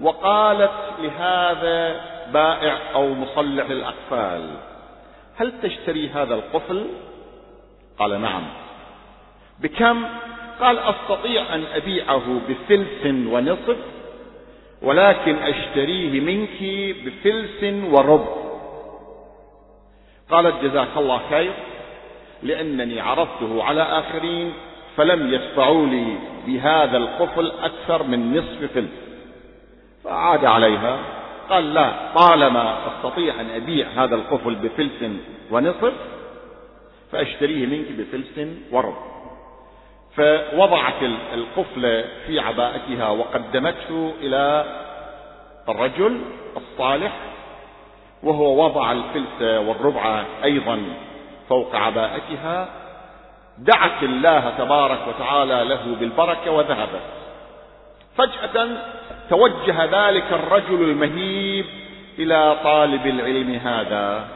وقالت 0.00 0.72
لهذا 0.98 2.00
بائع 2.32 2.78
أو 2.94 3.14
مصلح 3.14 3.66
الأقفال 3.66 4.56
هل 5.36 5.52
تشتري 5.62 6.08
هذا 6.08 6.34
القفل؟ 6.34 6.86
قال 7.98 8.20
نعم. 8.20 8.42
بكم؟ 9.60 10.04
قال 10.60 10.78
أستطيع 10.78 11.54
أن 11.54 11.64
أبيعه 11.74 12.40
بفلس 12.48 13.06
ونصف 13.06 13.76
ولكن 14.82 15.36
أشتريه 15.36 16.20
منك 16.20 16.58
بفلس 17.04 17.84
وربع. 17.92 18.42
قالت 20.30 20.64
جزاك 20.64 20.88
الله 20.96 21.20
خير. 21.30 21.52
لأنني 22.42 23.00
عرضته 23.00 23.64
على 23.64 23.82
آخرين 23.82 24.52
فلم 24.96 25.34
يدفعوا 25.34 25.86
لي 25.86 26.18
بهذا 26.46 26.96
القفل 26.96 27.52
أكثر 27.62 28.02
من 28.02 28.36
نصف 28.38 28.72
فلس. 28.74 28.90
فعاد 30.04 30.44
عليها 30.44 30.98
قال 31.50 31.74
لا 31.74 31.92
طالما 32.14 32.76
أستطيع 32.86 33.40
أن 33.40 33.50
أبيع 33.50 33.86
هذا 33.96 34.14
القفل 34.14 34.54
بفلس 34.54 35.10
ونصف 35.50 35.92
فأشتريه 37.12 37.66
منك 37.66 37.86
بفلس 37.92 38.48
وربع 38.72 39.12
فوضعت 40.16 41.02
القفل 41.34 42.04
في 42.26 42.40
عباءتها 42.40 43.08
وقدمته 43.08 44.12
إلى 44.20 44.64
الرجل 45.68 46.20
الصالح 46.56 47.12
وهو 48.22 48.64
وضع 48.64 48.92
الفلس 48.92 49.42
والربع 49.42 50.24
أيضا 50.44 50.82
فوق 51.48 51.76
عباءتها 51.76 52.68
دعت 53.58 54.02
الله 54.02 54.50
تبارك 54.58 55.08
وتعالى 55.08 55.64
له 55.64 55.94
بالبركة 56.00 56.50
وذهبت. 56.50 57.02
فجأة 58.16 58.68
توجه 59.30 59.84
ذلك 59.84 60.32
الرجل 60.32 60.82
المهيب 60.82 61.66
إلى 62.18 62.56
طالب 62.64 63.06
العلم 63.06 63.50
هذا. 63.54 64.28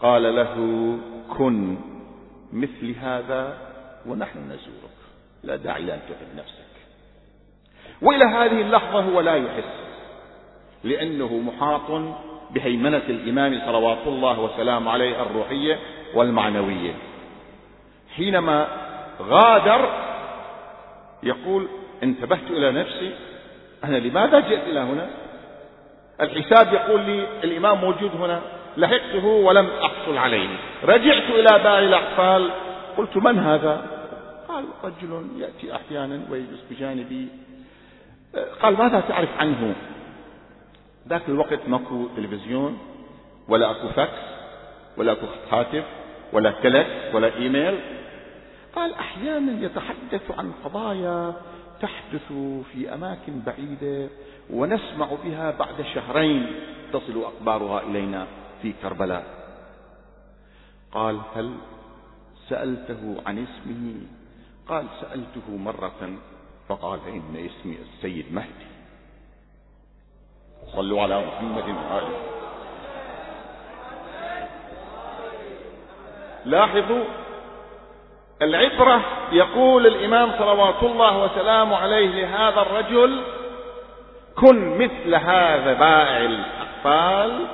قال 0.00 0.36
له 0.36 0.54
كن 1.38 1.76
مثل 2.52 2.94
هذا 3.02 3.58
ونحن 4.06 4.38
نزورك. 4.38 4.96
لا 5.42 5.56
داعي 5.56 5.82
لأن 5.82 6.00
تتعب 6.08 6.36
نفسك. 6.36 6.66
وإلى 8.02 8.24
هذه 8.24 8.60
اللحظة 8.60 9.00
هو 9.00 9.20
لا 9.20 9.36
يحس 9.36 9.86
لأنه 10.84 11.34
محاط 11.34 11.90
بهيمنة 12.50 13.02
الإمام 13.08 13.60
صلوات 13.66 14.06
الله 14.06 14.40
وسلامه 14.40 14.90
عليه 14.90 15.22
الروحية 15.22 15.78
والمعنوية. 16.14 16.94
حينما 18.16 18.68
غادر 19.20 19.88
يقول 21.22 21.68
انتبهت 22.02 22.50
إلى 22.50 22.72
نفسي 22.72 23.14
أنا 23.84 23.96
لماذا 23.96 24.40
جئت 24.40 24.62
إلى 24.66 24.80
هنا؟ 24.80 25.10
الحساب 26.20 26.72
يقول 26.72 27.00
لي 27.00 27.26
الإمام 27.44 27.80
موجود 27.80 28.10
هنا 28.20 28.40
لحقته 28.76 29.26
ولم 29.26 29.66
أحصل 29.66 30.16
عليه. 30.16 30.48
رجعت 30.84 31.30
إلى 31.30 31.62
باقي 31.64 31.84
الأحفال 31.86 32.50
قلت 32.96 33.16
من 33.16 33.38
هذا؟ 33.38 33.86
قال 34.48 34.64
رجل 34.84 35.26
يأتي 35.38 35.76
أحيانا 35.76 36.20
ويجلس 36.30 36.60
بجانبي. 36.70 37.28
قال 38.62 38.78
ماذا 38.78 39.00
تعرف 39.00 39.28
عنه؟ 39.38 39.74
ذاك 41.08 41.22
الوقت 41.28 41.60
ماكو 41.68 42.06
تلفزيون 42.16 42.78
ولا 43.48 43.70
أكو 43.70 43.88
فاكس. 43.88 44.35
ولا 44.96 45.16
هاتف 45.50 45.84
ولا 46.32 46.50
تلك 46.50 47.10
ولا 47.14 47.34
إيميل. 47.36 47.80
قال 48.74 48.94
أحيانا 48.94 49.64
يتحدث 49.64 50.30
عن 50.38 50.52
قضايا 50.64 51.34
تحدث 51.80 52.32
في 52.72 52.94
أماكن 52.94 53.40
بعيدة 53.46 54.08
ونسمع 54.50 55.08
بها 55.24 55.50
بعد 55.50 55.82
شهرين 55.94 56.46
تصل 56.92 57.24
أخبارها 57.24 57.82
إلينا 57.82 58.26
في 58.62 58.72
كربلاء. 58.82 59.24
قال 60.92 61.20
هل 61.34 61.54
سألته 62.48 63.16
عن 63.26 63.38
اسمه؟ 63.38 63.94
قال 64.68 64.86
سألته 65.00 65.56
مرة 65.56 66.18
فقال 66.68 67.00
إن 67.08 67.36
اسمي 67.36 67.76
السيد 67.82 68.32
مهدي. 68.32 68.66
صلوا 70.72 71.02
على 71.02 71.26
محمد 71.26 71.68
وآله 71.68 72.18
لاحظوا 76.46 77.04
العبرة 78.42 79.00
يقول 79.32 79.86
الإمام 79.86 80.32
صلوات 80.38 80.82
الله 80.82 81.24
وسلامه 81.24 81.76
عليه 81.76 82.06
لهذا 82.06 82.60
الرجل 82.60 83.22
كن 84.34 84.78
مثل 84.78 85.14
هذا 85.14 85.72
بائع 85.72 86.16
الأقفال 86.16 87.46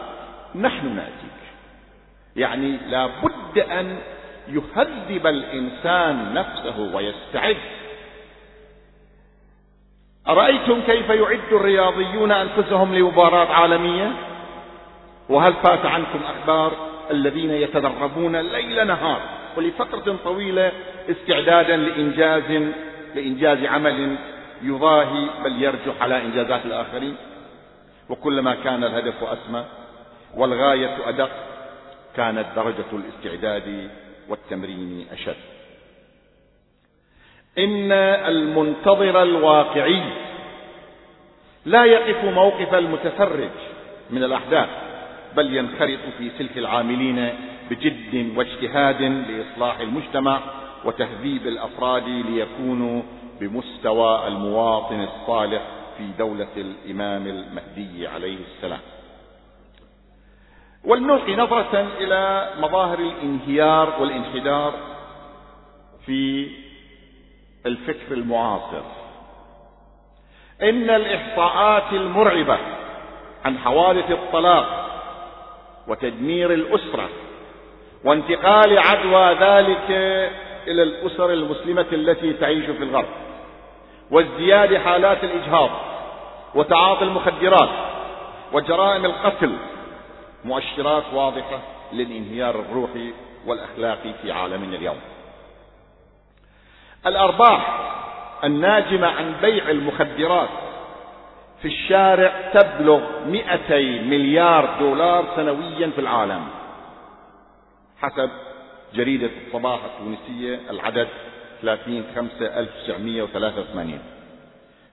نحن 0.54 0.96
نأتيك. 0.96 1.32
يعني 2.36 2.76
لا 2.76 3.06
بد 3.06 3.58
أن 3.58 3.98
يهذب 4.48 5.26
الإنسان 5.26 6.34
نفسه 6.34 6.94
ويستعد. 6.94 7.56
أرأيتم 10.28 10.80
كيف 10.80 11.10
يعد 11.10 11.52
الرياضيون 11.52 12.32
أنفسهم 12.32 12.94
لمباراة 12.94 13.52
عالمية؟ 13.54 14.12
وهل 15.28 15.52
فات 15.52 15.86
عنكم 15.86 16.20
أخبار؟ 16.24 16.91
الذين 17.10 17.50
يتدربون 17.50 18.36
ليل 18.36 18.86
نهار 18.86 19.20
ولفترة 19.56 20.16
طويلة 20.24 20.72
استعدادا 21.10 21.76
لإنجاز 21.76 22.62
لإنجاز 23.14 23.64
عمل 23.64 24.16
يضاهي 24.62 25.26
بل 25.44 25.62
يرجح 25.62 26.02
على 26.02 26.18
إنجازات 26.18 26.66
الآخرين. 26.66 27.16
وكلما 28.08 28.54
كان 28.54 28.84
الهدف 28.84 29.24
أسمى 29.24 29.64
والغاية 30.34 31.08
أدق 31.08 31.30
كانت 32.16 32.46
درجة 32.56 32.84
الاستعداد 32.92 33.90
والتمرين 34.28 35.06
أشد. 35.12 35.36
إن 37.58 37.92
المنتظر 38.32 39.22
الواقعي 39.22 40.02
لا 41.66 41.84
يقف 41.84 42.24
موقف 42.24 42.74
المتفرج 42.74 43.50
من 44.10 44.24
الأحداث. 44.24 44.68
بل 45.36 45.56
ينخرط 45.56 45.98
في 46.18 46.30
سلك 46.38 46.58
العاملين 46.58 47.28
بجد 47.70 48.32
واجتهاد 48.36 49.02
لإصلاح 49.02 49.78
المجتمع 49.78 50.40
وتهذيب 50.84 51.46
الأفراد 51.46 52.08
ليكونوا 52.08 53.02
بمستوى 53.40 54.28
المواطن 54.28 55.00
الصالح 55.02 55.62
في 55.98 56.08
دولة 56.18 56.48
الإمام 56.56 57.26
المهدي 57.26 58.06
عليه 58.08 58.36
السلام. 58.56 58.80
ولنلقي 60.84 61.36
نظرة 61.36 61.86
إلى 62.00 62.50
مظاهر 62.60 62.98
الانهيار 62.98 63.94
والانحدار 64.00 64.74
في 66.06 66.50
الفكر 67.66 68.14
المعاصر. 68.14 68.82
إن 70.62 70.90
الإحصاءات 70.90 71.92
المرعبة 71.92 72.58
عن 73.44 73.58
حوادث 73.58 74.10
الطلاق 74.10 74.81
وتدمير 75.88 76.52
الأسرة 76.52 77.08
وانتقال 78.04 78.78
عدوى 78.78 79.32
ذلك 79.32 79.90
إلى 80.66 80.82
الأسر 80.82 81.32
المسلمة 81.32 81.86
التي 81.92 82.32
تعيش 82.32 82.64
في 82.64 82.84
الغرب 82.84 83.08
وازدياد 84.10 84.76
حالات 84.76 85.24
الإجهاض 85.24 85.70
وتعاطي 86.54 87.04
المخدرات 87.04 87.68
وجرائم 88.52 89.04
القتل 89.04 89.56
مؤشرات 90.44 91.04
واضحة 91.12 91.58
للانهيار 91.92 92.60
الروحي 92.60 93.12
والأخلاقي 93.46 94.12
في 94.22 94.32
عالمنا 94.32 94.76
اليوم. 94.76 95.00
الأرباح 97.06 97.78
الناجمة 98.44 99.06
عن 99.06 99.34
بيع 99.42 99.70
المخدرات 99.70 100.48
في 101.62 101.68
الشارع 101.68 102.50
تبلغ 102.54 103.00
200 103.26 103.74
مليار 104.02 104.78
دولار 104.80 105.24
سنويا 105.36 105.90
في 105.90 106.00
العالم. 106.00 106.48
حسب 107.98 108.30
جريدة 108.94 109.30
الصباح 109.46 109.80
التونسية 109.84 110.60
العدد 110.70 111.08
30 111.62 112.04
5 112.16 112.58
1983 112.60 113.98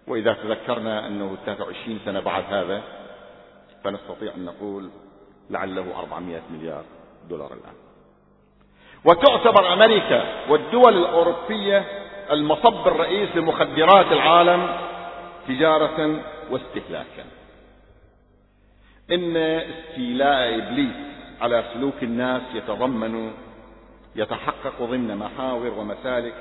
وإذا 0.07 0.33
تذكرنا 0.33 1.07
أنه 1.07 1.37
23 1.45 1.99
سنة 2.05 2.19
بعد 2.19 2.43
هذا 2.49 2.81
فنستطيع 3.83 4.33
أن 4.37 4.45
نقول 4.45 4.89
لعله 5.49 5.99
400 5.99 6.41
مليار 6.51 6.83
دولار 7.29 7.53
الآن. 7.53 7.75
وتعتبر 9.05 9.73
أمريكا 9.73 10.23
والدول 10.49 10.97
الأوروبية 10.97 11.85
المصب 12.31 12.87
الرئيس 12.87 13.35
لمخدرات 13.35 14.11
العالم 14.11 14.69
تجارة 15.47 16.19
واستهلاكا. 16.51 17.25
إن 19.11 19.37
استيلاء 19.37 20.57
إبليس 20.57 20.95
على 21.41 21.63
سلوك 21.73 22.03
الناس 22.03 22.41
يتضمن 22.53 23.31
يتحقق 24.15 24.81
ضمن 24.81 25.17
محاور 25.17 25.73
ومسالك 25.79 26.33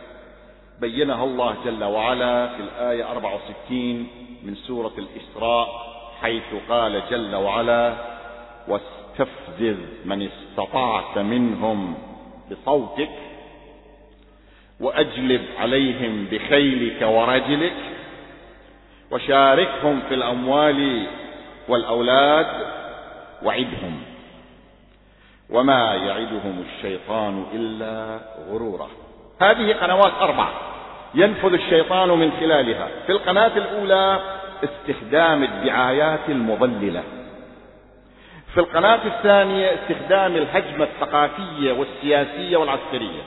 بينها 0.81 1.25
الله 1.25 1.57
جل 1.65 1.85
وعلا 1.85 2.57
في 2.57 2.63
الآية 2.63 3.11
64 3.11 4.07
من 4.43 4.55
سورة 4.55 4.93
الإسراء 4.99 5.69
حيث 6.21 6.55
قال 6.69 7.03
جل 7.11 7.35
وعلا 7.35 7.95
واستفزز 8.69 9.77
من 10.05 10.23
استطعت 10.29 11.19
منهم 11.19 11.95
بصوتك 12.51 13.11
وأجلب 14.81 15.43
عليهم 15.59 16.27
بخيلك 16.31 17.03
ورجلك 17.03 17.75
وشاركهم 19.11 20.01
في 20.09 20.15
الأموال 20.15 21.07
والأولاد 21.69 22.47
وعدهم. 23.43 24.03
وما 25.51 25.95
يعدهم 25.95 26.65
الشيطان 26.69 27.47
إلا 27.55 28.21
غرورا. 28.51 28.89
هذه 29.41 29.73
قنوات 29.73 30.13
أربع 30.21 30.49
ينفذ 31.15 31.53
الشيطان 31.53 32.09
من 32.09 32.33
خلالها. 32.41 32.89
في 33.07 33.13
القناة 33.13 33.57
الأولى 33.57 34.21
استخدام 34.65 35.43
الدعايات 35.43 36.21
المضللة. 36.29 37.03
في 38.55 38.61
القناة 38.61 39.07
الثانية 39.07 39.75
استخدام 39.75 40.37
الهجمة 40.37 40.85
الثقافية 40.85 41.73
والسياسية 41.73 42.57
والعسكرية. 42.57 43.23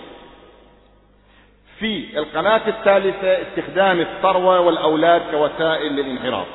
في 1.81 2.17
القناة 2.17 2.67
الثالثة 2.67 3.41
استخدام 3.41 3.99
الثروة 3.99 4.59
والأولاد 4.59 5.21
كوسائل 5.31 5.93
للانحراف. 5.93 6.47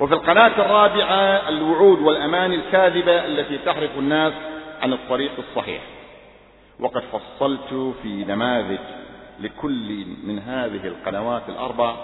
وفي 0.00 0.14
القناة 0.14 0.60
الرابعة 0.60 1.48
الوعود 1.48 1.98
والأماني 1.98 2.54
الكاذبة 2.54 3.24
التي 3.24 3.58
تحرق 3.58 3.90
الناس 3.98 4.32
عن 4.82 4.92
الطريق 4.92 5.32
الصحيح. 5.38 5.82
وقد 6.80 7.02
فصلت 7.02 7.94
في 8.02 8.24
نماذج 8.24 8.78
لكل 9.40 10.06
من 10.24 10.38
هذه 10.38 10.86
القنوات 10.86 11.42
الأربع 11.48 11.96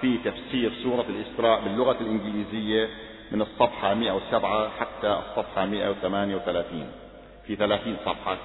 في 0.00 0.18
تفسير 0.24 0.72
سورة 0.82 1.04
الإسراء 1.08 1.60
باللغة 1.60 1.96
الإنجليزية 2.00 2.88
من 3.32 3.42
الصفحة 3.42 3.94
107 3.94 4.70
حتى 4.80 5.20
الصفحة 5.28 5.66
138 5.66 6.86
في 7.46 7.56
30 7.56 7.96
صفحة. 8.04 8.36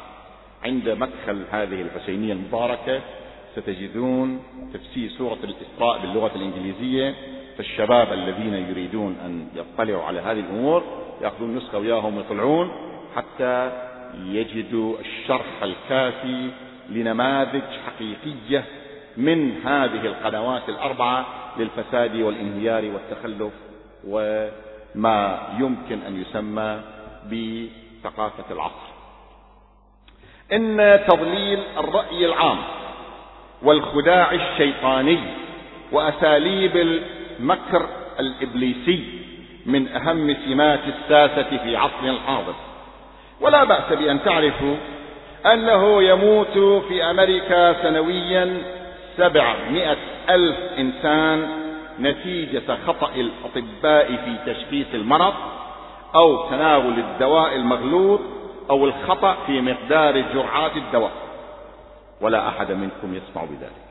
عند 0.63 0.89
مدخل 0.89 1.43
هذه 1.51 1.81
الحسينية 1.81 2.33
المباركة 2.33 3.01
ستجدون 3.55 4.43
تفسير 4.73 5.09
سورة 5.09 5.37
الإسراء 5.43 6.01
باللغة 6.01 6.31
الإنجليزية 6.35 7.15
فالشباب 7.57 8.13
الذين 8.13 8.53
يريدون 8.53 9.15
أن 9.25 9.47
يطلعوا 9.55 10.03
على 10.03 10.19
هذه 10.19 10.39
الأمور 10.39 10.83
يأخذون 11.21 11.55
نسخة 11.55 11.77
وياهم 11.77 12.17
ويطلعون 12.17 12.71
حتى 13.15 13.71
يجدوا 14.25 14.99
الشرح 14.99 15.63
الكافي 15.63 16.49
لنماذج 16.89 17.63
حقيقية 17.85 18.65
من 19.17 19.51
هذه 19.65 20.05
القنوات 20.05 20.69
الأربعة 20.69 21.25
للفساد 21.57 22.15
والانهيار 22.15 22.85
والتخلف 22.85 23.53
وما 24.07 25.39
يمكن 25.59 25.99
أن 26.01 26.21
يسمى 26.21 26.81
بثقافة 27.25 28.53
العصر. 28.53 28.96
إن 30.53 30.99
تضليل 31.07 31.59
الرأي 31.77 32.25
العام 32.25 32.57
والخداع 33.63 34.31
الشيطاني 34.31 35.19
وأساليب 35.91 36.77
المكر 36.77 37.89
الإبليسي 38.19 39.03
من 39.65 39.87
أهم 39.87 40.35
سمات 40.45 40.79
الساسة 40.87 41.57
في 41.57 41.75
عصرنا 41.75 42.11
الحاضر. 42.11 42.53
ولا 43.41 43.63
بأس 43.63 43.93
بأن 43.99 44.23
تعرفوا 44.23 44.75
أنه 45.45 46.03
يموت 46.03 46.83
في 46.87 47.03
أمريكا 47.03 47.83
سنويا 47.83 48.61
سبعمائة 49.17 49.97
ألف 50.29 50.57
إنسان 50.77 51.47
نتيجة 51.99 52.77
خطأ 52.87 53.11
الأطباء 53.15 54.07
في 54.07 54.53
تشخيص 54.53 54.87
المرض 54.93 55.33
أو 56.15 56.49
تناول 56.49 56.93
الدواء 56.99 57.55
المغلوط 57.55 58.19
أو 58.69 58.85
الخطأ 58.85 59.37
في 59.45 59.61
مقدار 59.61 60.19
جرعات 60.19 60.77
الدواء. 60.77 61.11
ولا 62.21 62.47
أحد 62.49 62.71
منكم 62.71 63.15
يسمع 63.15 63.43
بذلك. 63.43 63.87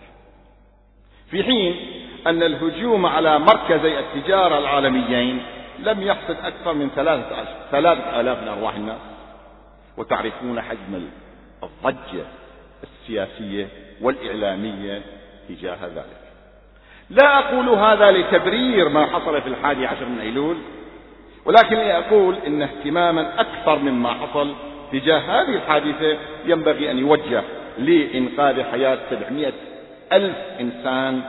في 1.31 1.45
حين 1.45 1.77
أن 2.27 2.43
الهجوم 2.43 3.07
على 3.07 3.39
مركزي 3.39 3.99
التجارة 3.99 4.59
العالميين 4.59 5.43
لم 5.79 6.03
يحصد 6.03 6.37
أكثر 6.45 6.73
من 6.73 6.91
ثلاثة, 6.97 7.45
ثلاثة 7.71 8.21
آلاف 8.21 8.43
من 8.43 8.49
أرواح 8.49 8.75
الناس. 8.75 9.01
وتعرفون 9.97 10.61
حجم 10.61 11.09
الضجة 11.63 12.25
السياسية 12.83 13.69
والإعلامية 14.01 15.03
تجاه 15.49 15.87
ذلك. 15.87 16.27
لا 17.11 17.39
أقول 17.39 17.69
هذا 17.69 18.11
لتبرير 18.11 18.89
ما 18.89 19.07
حصل 19.07 19.43
في 19.43 19.49
الحادي 19.49 19.87
عشر 19.87 20.05
من 20.05 20.21
أيلول 20.21 20.57
ولكني 21.47 21.99
أقول 21.99 22.37
إن 22.47 22.63
اهتماما 22.63 23.41
أكثر 23.41 23.79
مما 23.79 24.09
حصل 24.09 24.55
تجاه 24.93 25.19
هذه 25.19 25.55
الحادثة 25.57 26.19
ينبغي 26.47 26.91
أن 26.91 26.99
يوجه 26.99 27.43
لإنقاذ 27.79 28.63
حياة 28.63 28.99
سبعمائة 29.11 29.53
ألف 30.13 30.37
إنسان 30.61 31.23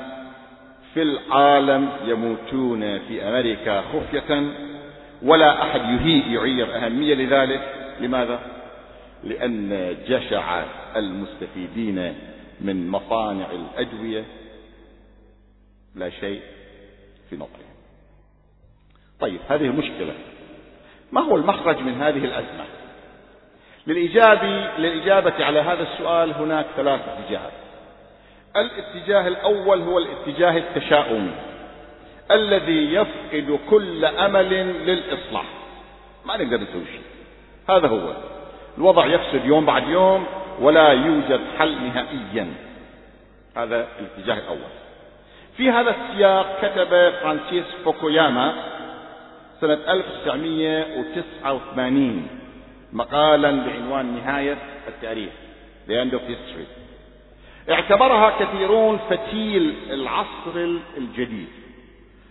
في 0.94 1.02
العالم 1.02 1.90
يموتون 2.06 3.00
في 3.00 3.24
أمريكا 3.24 3.82
خفية 3.82 4.44
ولا 5.24 5.62
أحد 5.62 5.82
يعير 6.08 6.76
أهمية 6.76 7.16
لذلك 7.16 7.62
لماذا؟ 8.00 8.40
لأن 9.24 9.96
جشع 10.08 10.64
المستفيدين 10.96 12.14
من 12.62 12.90
مصانع 12.90 13.46
الأدوية 13.52 14.24
لا 15.96 16.10
شيء 16.10 16.42
في 17.30 17.36
نظرهم 17.36 17.67
طيب 19.20 19.40
هذه 19.50 19.70
مشكلة. 19.70 20.14
ما 21.12 21.22
هو 21.22 21.36
المخرج 21.36 21.80
من 21.80 22.02
هذه 22.02 22.26
الأزمة؟ 22.26 22.66
للإجابة, 23.88 24.78
للإجابة 24.78 25.46
على 25.46 25.60
هذا 25.60 25.84
السؤال 25.84 26.34
هناك 26.34 26.66
ثلاث 26.76 27.02
اتجاهات. 27.08 27.52
الاتجاه 28.56 29.28
الأول 29.28 29.82
هو 29.82 29.98
الاتجاه 29.98 30.58
التشاؤمي 30.58 31.32
الذي 32.32 32.94
يفقد 32.94 33.60
كل 33.70 34.06
أمل 34.06 34.50
للإصلاح. 34.86 35.46
ما 36.26 36.38
نقدر 36.38 36.58
نسوي 36.58 36.86
شيء. 36.86 37.02
هذا 37.70 37.88
هو. 37.88 38.14
الوضع 38.78 39.06
يفسد 39.06 39.46
يوم 39.46 39.66
بعد 39.66 39.88
يوم 39.88 40.26
ولا 40.60 40.90
يوجد 40.90 41.42
حل 41.60 41.84
نهائيا. 41.84 42.54
هذا 43.58 43.88
الاتجاه 44.00 44.38
الأول. 44.38 44.72
في 45.58 45.72
هذا 45.72 45.96
السياق 45.96 46.58
كتب 46.62 46.90
فرانسيس 46.90 47.66
فوكوياما 47.86 48.54
سنة 49.62 49.74
1989 49.74 52.28
مقالا 52.94 53.52
بعنوان 53.52 54.16
نهاية 54.16 54.58
التاريخ. 54.88 55.30
The 55.88 55.92
End 55.92 56.14
of 56.14 56.20
History. 56.20 56.68
اعتبرها 57.70 58.40
كثيرون 58.40 59.00
فتيل 59.10 59.76
العصر 59.90 60.56
الجديد. 60.98 61.48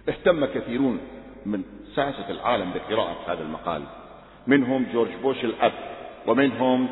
اهتم 0.09 0.45
كثيرون 0.45 1.01
من 1.47 1.63
ساسة 1.97 2.31
العالم 2.31 2.73
بقراءة 2.73 3.17
هذا 3.27 3.43
المقال. 3.43 3.83
منهم 4.47 4.87
جورج 4.93 5.11
بوش 5.23 5.45
الأب 5.45 5.73
ومنهم 6.27 6.89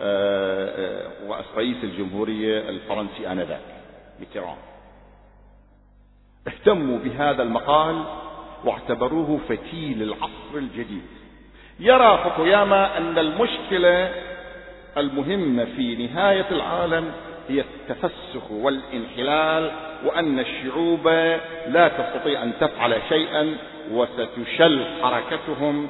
آه، 0.00 1.06
آه، 1.30 1.44
رئيس 1.56 1.76
الجمهورية 1.84 2.68
الفرنسي 2.68 3.32
آنذاك. 3.32 3.60
ميتيران 4.20 4.56
اهتموا 6.48 6.98
بهذا 6.98 7.42
المقال 7.42 8.04
واعتبروه 8.64 9.40
فتيل 9.48 10.02
العصر 10.02 10.54
الجديد. 10.54 11.02
يرى 11.80 12.20
فوكوياما 12.24 12.98
أن 12.98 13.18
المشكلة 13.18 14.12
المهمة 14.96 15.64
في 15.64 16.06
نهاية 16.06 16.46
العالم 16.50 17.12
هي 17.48 17.60
التفسخ 17.60 18.50
والانحلال 18.50 19.70
وأن 20.04 20.38
الشعوب 20.38 21.08
لا 21.68 21.88
تستطيع 21.88 22.42
أن 22.42 22.52
تفعل 22.60 22.94
شيئا 23.08 23.56
وستشل 23.92 24.84
حركتهم 25.02 25.88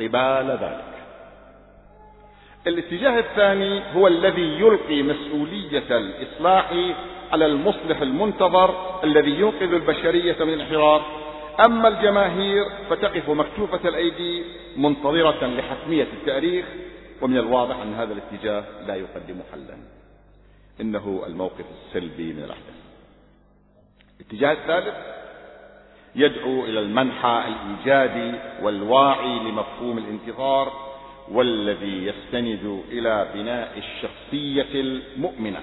قبال 0.00 0.58
ذلك. 0.62 0.84
الاتجاه 2.66 3.18
الثاني 3.18 3.82
هو 3.96 4.06
الذي 4.06 4.60
يلقي 4.60 5.02
مسؤولية 5.02 5.98
الإصلاح 5.98 6.72
على 7.32 7.46
المصلح 7.46 8.00
المنتظر 8.00 9.00
الذي 9.04 9.30
ينقذ 9.30 9.74
البشرية 9.74 10.36
من 10.40 10.54
الانحراف 10.54 11.02
أما 11.64 11.88
الجماهير 11.88 12.64
فتقف 12.90 13.30
مكتوفة 13.30 13.88
الأيدي 13.88 14.44
منتظرة 14.76 15.46
لحتمية 15.46 16.06
التأريخ 16.12 16.66
ومن 17.22 17.36
الواضح 17.36 17.76
أن 17.76 17.94
هذا 17.94 18.12
الاتجاه 18.12 18.64
لا 18.86 18.94
يقدم 18.94 19.40
حلا. 19.52 19.76
إنه 20.80 21.22
الموقف 21.26 21.64
السلبي 21.86 22.32
من 22.32 22.42
الأحداث. 22.44 22.74
الاتجاه 24.20 24.52
الثالث 24.52 24.94
يدعو 26.16 26.64
إلى 26.64 26.80
المنحى 26.80 27.44
الإيجابي 27.48 28.38
والواعي 28.62 29.38
لمفهوم 29.38 29.98
الانتظار 29.98 30.90
والذي 31.30 32.06
يستند 32.06 32.82
إلى 32.90 33.28
بناء 33.34 33.78
الشخصية 33.78 34.80
المؤمنة. 34.80 35.60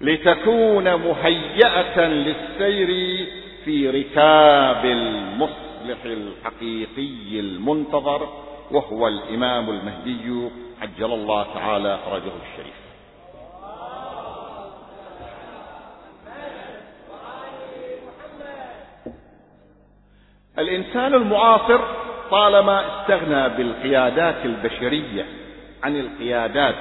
لتكون 0.00 0.94
مهيئة 0.94 2.00
للسير 2.00 3.26
في 3.64 3.90
ركاب 3.90 4.84
المصلح 4.84 6.04
الحقيقي 6.04 7.40
المنتظر 7.40 8.28
وهو 8.70 9.08
الإمام 9.08 9.70
المهدي 9.70 10.50
عجل 10.82 11.12
الله 11.12 11.46
تعالى 11.54 11.98
فرجه 12.04 12.32
الشريف. 12.52 12.82
الإنسان 20.58 21.14
المعاصر 21.14 21.80
طالما 22.30 23.02
استغنى 23.02 23.48
بالقيادات 23.48 24.44
البشرية 24.44 25.26
عن 25.82 26.00
القيادات 26.00 26.74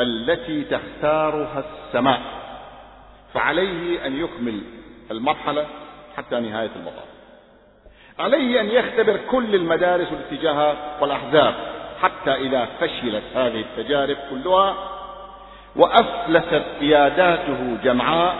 التي 0.00 0.64
تختارها 0.64 1.64
السماء. 1.64 2.43
فعليه 3.34 4.06
أن 4.06 4.20
يكمل 4.20 4.60
المرحلة 5.10 5.66
حتى 6.16 6.40
نهاية 6.40 6.70
المطاف. 6.76 7.14
عليه 8.18 8.60
أن 8.60 8.66
يختبر 8.66 9.20
كل 9.30 9.54
المدارس 9.54 10.12
والاتجاهات 10.12 10.76
والأحزاب 11.00 11.54
حتى 12.02 12.34
إذا 12.34 12.68
فشلت 12.80 13.22
هذه 13.34 13.60
التجارب 13.60 14.16
كلها 14.30 14.74
وأفلست 15.76 16.62
قياداته 16.80 17.76
جمعاء 17.84 18.36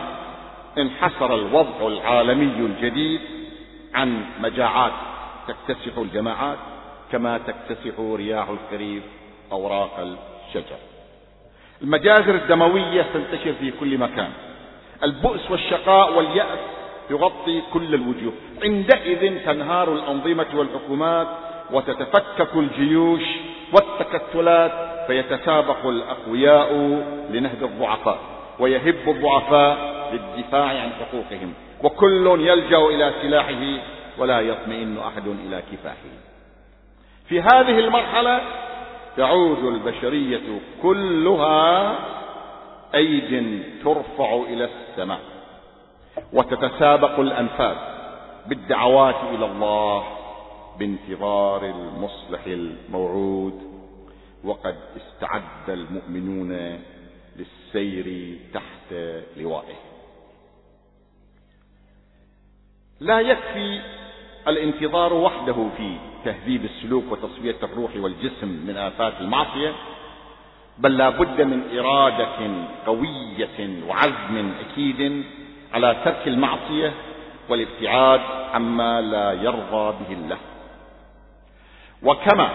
انحسر 0.78 1.34
الوضع 1.34 1.86
العالمي 1.86 2.66
الجديد 2.66 3.20
عن 3.94 4.24
مجاعات 4.40 4.92
تكتسح 5.48 5.98
الجماعات 5.98 6.58
كما 7.12 7.38
تكتسح 7.38 8.00
رياح 8.00 8.48
الخريف 8.48 9.02
أوراق 9.52 10.16
الشجر. 10.48 10.76
المجازر 11.82 12.34
الدموية 12.34 13.02
تنتشر 13.02 13.52
في 13.52 13.70
كل 13.80 13.98
مكان. 13.98 14.30
البؤس 15.04 15.50
والشقاء 15.50 16.16
واليأس 16.16 16.58
يغطي 17.10 17.62
كل 17.72 17.94
الوجوه. 17.94 18.32
عندئذ 18.64 19.44
تنهار 19.44 19.92
الأنظمة 19.92 20.46
والحكومات 20.54 21.26
وتتفكك 21.70 22.54
الجيوش 22.56 23.22
والتكتلات 23.72 24.72
فيتسابق 25.06 25.86
الأقوياء 25.86 26.72
لنهب 27.30 27.64
الضعفاء 27.64 28.18
ويهب 28.58 29.08
الضعفاء 29.08 29.94
للدفاع 30.12 30.68
عن 30.68 30.90
حقوقهم. 30.92 31.52
وكل 31.82 32.26
يلجأ 32.40 32.78
إلى 32.78 33.12
سلاحه 33.22 33.82
ولا 34.18 34.40
يطمئن 34.40 34.98
أحد 34.98 35.26
إلى 35.26 35.62
كفاحه. 35.72 36.14
في 37.28 37.40
هذه 37.40 37.78
المرحلة 37.78 38.40
تعود 39.16 39.64
البشرية 39.64 40.60
كلها 40.82 41.94
أيد 42.94 43.62
ترفع 43.84 44.34
إلى 44.48 44.64
السماء 44.64 45.20
وتتسابق 46.32 47.20
الأنفاس 47.20 47.76
بالدعوات 48.46 49.34
إلى 49.34 49.46
الله 49.46 50.04
بانتظار 50.78 51.64
المصلح 51.64 52.46
الموعود. 52.46 53.74
وقد 54.44 54.76
استعد 54.96 55.68
المؤمنون 55.68 56.78
للسير 57.36 58.38
تحت 58.54 58.94
لوائه. 59.36 59.76
لا 63.00 63.20
يكفي 63.20 63.80
الانتظار 64.48 65.12
وحده 65.12 65.68
في 65.76 65.96
تهذيب 66.24 66.64
السلوك 66.64 67.04
وتصفية 67.12 67.56
الروح 67.62 67.96
والجسم 67.96 68.48
من 68.66 68.76
آفات 68.76 69.20
المعصية 69.20 69.74
بل 70.78 70.96
لا 70.96 71.08
بد 71.08 71.40
من 71.42 71.62
إرادة 71.78 72.38
قوية 72.86 73.58
وعزم 73.88 74.52
أكيد 74.60 75.24
على 75.74 75.96
ترك 76.04 76.22
المعصية 76.26 76.92
والابتعاد 77.48 78.20
عما 78.54 79.00
لا 79.00 79.32
يرضى 79.32 79.94
به 80.00 80.12
الله. 80.14 80.36
وكما 82.02 82.48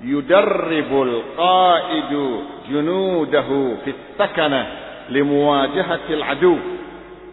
يدرب 0.00 1.02
القائد 1.02 2.40
جنوده 2.70 3.76
في 3.84 3.92
السكنة 3.94 4.66
لمواجهة 5.08 6.00
العدو 6.10 6.56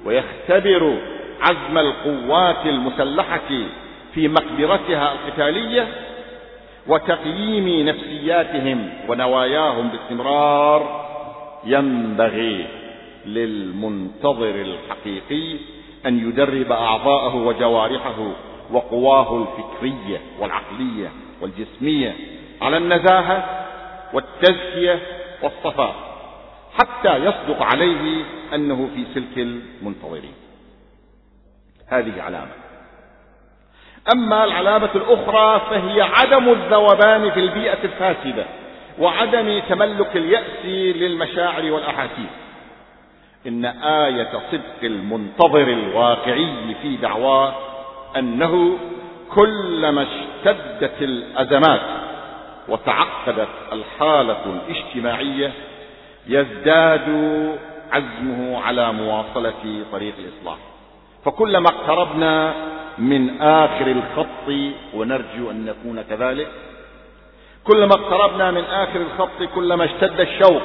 ويختبر 0.05 0.97
عزم 1.41 1.77
القوات 1.77 2.65
المسلحة 2.65 3.49
في 4.13 4.27
مقدرتها 4.27 5.13
القتالية 5.13 5.87
وتقييم 6.87 7.87
نفسياتهم 7.89 8.89
ونواياهم 9.09 9.89
باستمرار 9.89 11.03
ينبغي 11.65 12.67
للمنتظر 13.25 14.55
الحقيقي 14.55 15.57
أن 16.05 16.29
يدرب 16.29 16.71
أعضاءه 16.71 17.35
وجوارحه 17.35 18.33
وقواه 18.71 19.37
الفكرية 19.41 20.21
والعقلية 20.39 21.11
والجسمية 21.41 22.15
على 22.61 22.77
النزاهة 22.77 23.65
والتزكية 24.13 24.99
والصفاء 25.43 25.95
حتى 26.73 27.17
يصدق 27.17 27.63
عليه 27.63 28.23
أنه 28.53 28.89
في 28.95 29.05
سلك 29.13 29.37
المنتظرين. 29.37 30.33
هذه 31.87 32.21
علامة. 32.21 32.62
أما 34.11 34.43
العلامة 34.43 34.89
الأخرى 34.95 35.61
فهي 35.69 36.01
عدم 36.01 36.49
الذوبان 36.49 37.31
في 37.31 37.39
البيئة 37.39 37.77
الفاسدة 37.83 38.45
وعدم 38.99 39.59
تملك 39.69 40.15
اليأس 40.17 40.65
للمشاعر 40.95 41.71
والأحاسيس. 41.71 42.33
إن 43.47 43.65
آية 43.83 44.29
صدق 44.51 44.83
المنتظر 44.83 45.67
الواقعي 45.67 46.75
في 46.81 46.95
دعواه 46.95 47.53
أنه 48.17 48.77
كلما 49.35 50.01
اشتدت 50.03 51.01
الأزمات 51.01 51.81
وتعقدت 52.69 53.47
الحالة 53.73 54.37
الاجتماعية 54.45 55.51
يزداد 56.27 57.07
عزمه 57.91 58.61
على 58.63 58.93
مواصلة 58.93 59.83
طريق 59.91 60.13
الإصلاح. 60.19 60.57
فكلما 61.25 61.69
اقتربنا 61.69 62.53
من 62.97 63.41
آخر 63.41 63.87
الخط 63.87 64.47
ونرجو 64.93 65.51
أن 65.51 65.65
نكون 65.65 66.01
كذلك. 66.01 66.51
كلما 67.63 67.93
اقتربنا 67.93 68.51
من 68.51 68.63
آخر 68.63 69.01
الخط 69.01 69.43
كلما 69.55 69.85
اشتد 69.85 70.19
الشوق 70.19 70.61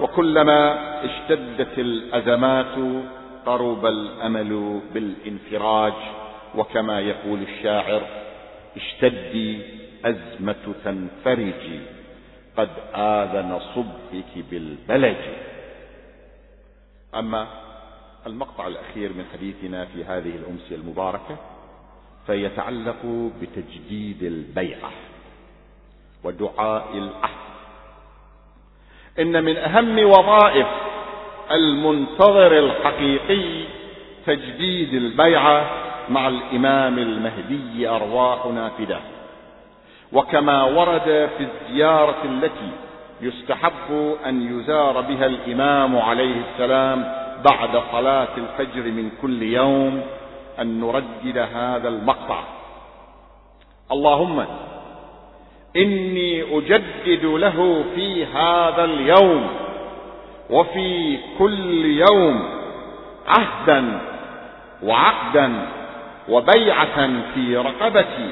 وكلما 0.00 0.60
اشتدت 1.04 1.78
الأزمات 1.78 3.02
قرب 3.46 3.86
الأمل 3.86 4.80
بالانفراج. 4.94 5.92
وكما 6.54 7.00
يقول 7.00 7.42
الشاعر 7.42 8.02
اشتدي 8.76 9.60
أزمة 10.04 10.74
تنفرجي 10.84 11.80
قد 12.56 12.70
آذن 12.94 13.60
صبحك 13.74 14.44
بالبلج. 14.50 15.16
أما 17.14 17.46
المقطع 18.26 18.66
الأخير 18.66 19.12
من 19.12 19.24
حديثنا 19.32 19.84
في 19.84 20.04
هذه 20.04 20.32
الأمسية 20.36 20.76
المباركة 20.76 21.36
فيتعلق 22.28 23.30
بتجديد 23.42 24.22
البيعة 24.22 24.90
ودعاء 26.24 26.88
العهد 26.94 27.48
إن 29.18 29.44
من 29.44 29.56
أهم 29.56 29.98
وظائف 29.98 30.66
المنتظر 31.50 32.58
الحقيقي 32.58 33.64
تجديد 34.26 34.94
البيعة 34.94 35.70
مع 36.10 36.28
الإمام 36.28 36.98
المهدي 36.98 37.88
أرواحنا 37.88 38.68
فداه 38.78 39.00
وكما 40.12 40.62
ورد 40.64 41.28
في 41.38 41.46
الزيارة 41.48 42.24
التي 42.24 42.70
يستحب 43.20 44.16
أن 44.26 44.58
يزار 44.60 45.00
بها 45.00 45.26
الإمام 45.26 45.98
عليه 45.98 46.42
السلام 46.52 47.00
بعد 47.44 47.82
صلاة 47.92 48.28
الفجر 48.36 48.82
من 48.82 49.10
كل 49.22 49.42
يوم 49.42 50.02
أن 50.60 50.80
نردد 50.80 51.38
هذا 51.38 51.88
المقطع. 51.88 52.44
اللهم 53.92 54.46
إني 55.76 56.58
أجدد 56.58 57.24
له 57.24 57.84
في 57.94 58.24
هذا 58.24 58.84
اليوم 58.84 59.46
وفي 60.50 61.18
كل 61.38 61.84
يوم 61.84 62.48
عهدا 63.26 64.00
وعقدا 64.82 65.66
وبيعة 66.28 67.10
في 67.34 67.56
رقبتي. 67.56 68.30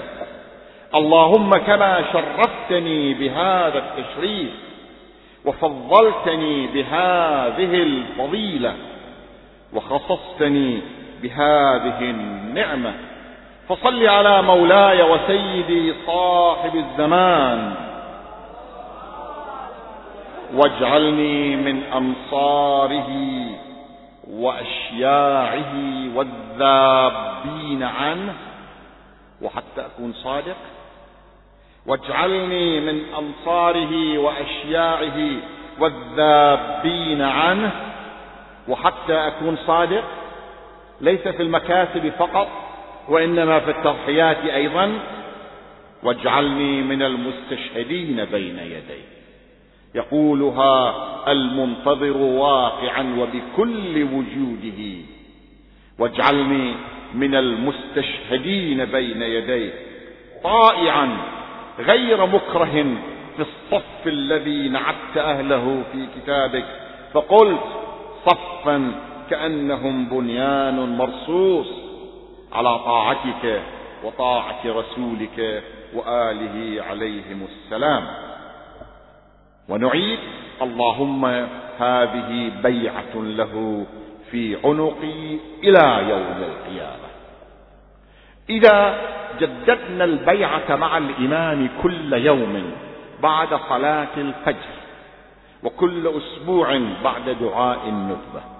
اللهم 0.94 1.50
كما 1.50 2.04
شرفتني 2.12 3.14
بهذا 3.14 3.78
التشريف 3.78 4.50
وفضلتني 5.44 6.66
بهذه 6.66 7.82
الفضيلة 7.82 8.74
وخصصتني 9.74 10.80
بهذه 11.22 12.00
النعمة. 12.00 12.94
فصل 13.68 14.06
على 14.06 14.42
مولاي 14.42 15.02
وسيدي 15.02 15.94
صاحب 16.06 16.76
الزمان. 16.76 17.74
واجعلني 20.54 21.56
من 21.56 21.82
أنصاره 21.82 23.10
وأشياعه 24.30 25.74
والذابين 26.14 27.82
عنه. 27.82 28.34
وحتى 29.42 29.86
أكون 29.86 30.12
صادق. 30.12 30.56
واجعلني 31.86 32.80
من 32.80 33.02
أنصاره 33.18 34.18
وأشياعه 34.18 35.18
والذابين 35.80 37.22
عنه. 37.22 37.70
وحتى 38.68 39.26
أكون 39.26 39.56
صادق. 39.66 40.04
ليس 41.00 41.28
في 41.28 41.42
المكاسب 41.42 42.12
فقط 42.18 42.48
وإنما 43.08 43.60
في 43.60 43.70
التضحيات 43.70 44.36
أيضا. 44.36 44.98
واجعلني 46.02 46.82
من 46.82 47.02
المستشهدين 47.02 48.24
بين 48.24 48.58
يديك 48.58 49.06
يقولها 49.94 50.94
المنتظر 51.32 52.16
واقعا 52.16 53.16
وبكل 53.18 54.02
وجوده. 54.02 54.94
واجعلني 55.98 56.74
من 57.14 57.34
المستشهدين 57.34 58.84
بين 58.84 59.22
يديك 59.22 59.72
طائعا 60.44 61.16
غير 61.78 62.26
مكره 62.26 62.96
في 63.36 63.42
الصف 63.42 64.06
الذي 64.06 64.68
نعدت 64.68 65.16
أهله 65.16 65.82
في 65.92 66.06
كتابك. 66.16 66.66
فقلت 67.12 67.60
صفا 68.26 68.92
كأنهم 69.30 70.08
بنيان 70.08 70.96
مرصوص 70.96 71.66
على 72.52 72.78
طاعتك 72.78 73.62
وطاعة 74.04 74.60
رسولك 74.66 75.62
وآله 75.94 76.82
عليهم 76.82 77.46
السلام. 77.48 78.06
ونعيد 79.68 80.18
اللهم 80.62 81.24
هذه 81.78 82.52
بيعة 82.62 83.14
له 83.14 83.86
في 84.30 84.56
عنقي 84.64 85.38
إلى 85.64 86.10
يوم 86.10 86.38
القيامة. 86.50 87.08
إذا 88.50 88.98
جددنا 89.40 90.04
البيعة 90.04 90.76
مع 90.76 90.98
الإمام 90.98 91.68
كل 91.82 92.12
يوم 92.12 92.72
بعد 93.22 93.48
صلاة 93.68 94.16
الفجر 94.16 94.76
وكل 95.62 96.08
أسبوع 96.08 96.80
بعد 97.04 97.30
دعاء 97.40 97.88
النخبة 97.88 98.55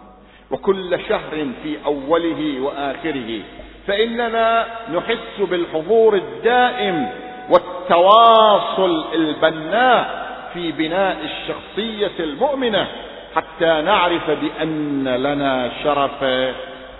وكل 0.51 0.99
شهر 1.09 1.47
في 1.63 1.77
أوله 1.87 2.61
وآخره. 2.61 3.41
فإننا 3.87 4.67
نحس 4.95 5.41
بالحضور 5.41 6.15
الدائم 6.15 7.09
والتواصل 7.51 9.05
البناء 9.15 10.27
في 10.55 10.73
بناء 10.73 11.17
الشخصية 11.25 12.25
المؤمنة 12.25 12.87
حتى 13.35 13.83
نعرف 13.83 14.31
بأن 14.31 15.09
لنا 15.09 15.71
شرف 15.85 16.25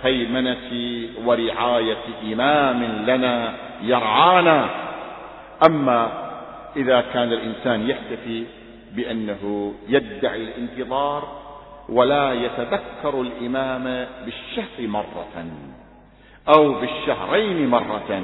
هيمنة 0.03 1.07
ورعاية 1.25 2.03
إمام 2.33 2.83
لنا 3.07 3.53
يرعانا. 3.83 4.69
أما 5.65 6.11
إذا 6.75 7.03
كان 7.13 7.33
الإنسان 7.33 7.89
يحتفي 7.89 8.43
بأنه 8.95 9.73
يدعي 9.87 10.43
الانتظار 10.43 11.46
ولا 11.89 12.33
يتذكر 12.33 13.21
الإمام 13.21 14.07
بالشهر 14.25 14.87
مرة 14.87 15.45
أو 16.55 16.73
بالشهرين 16.73 17.67
مرة 17.67 18.23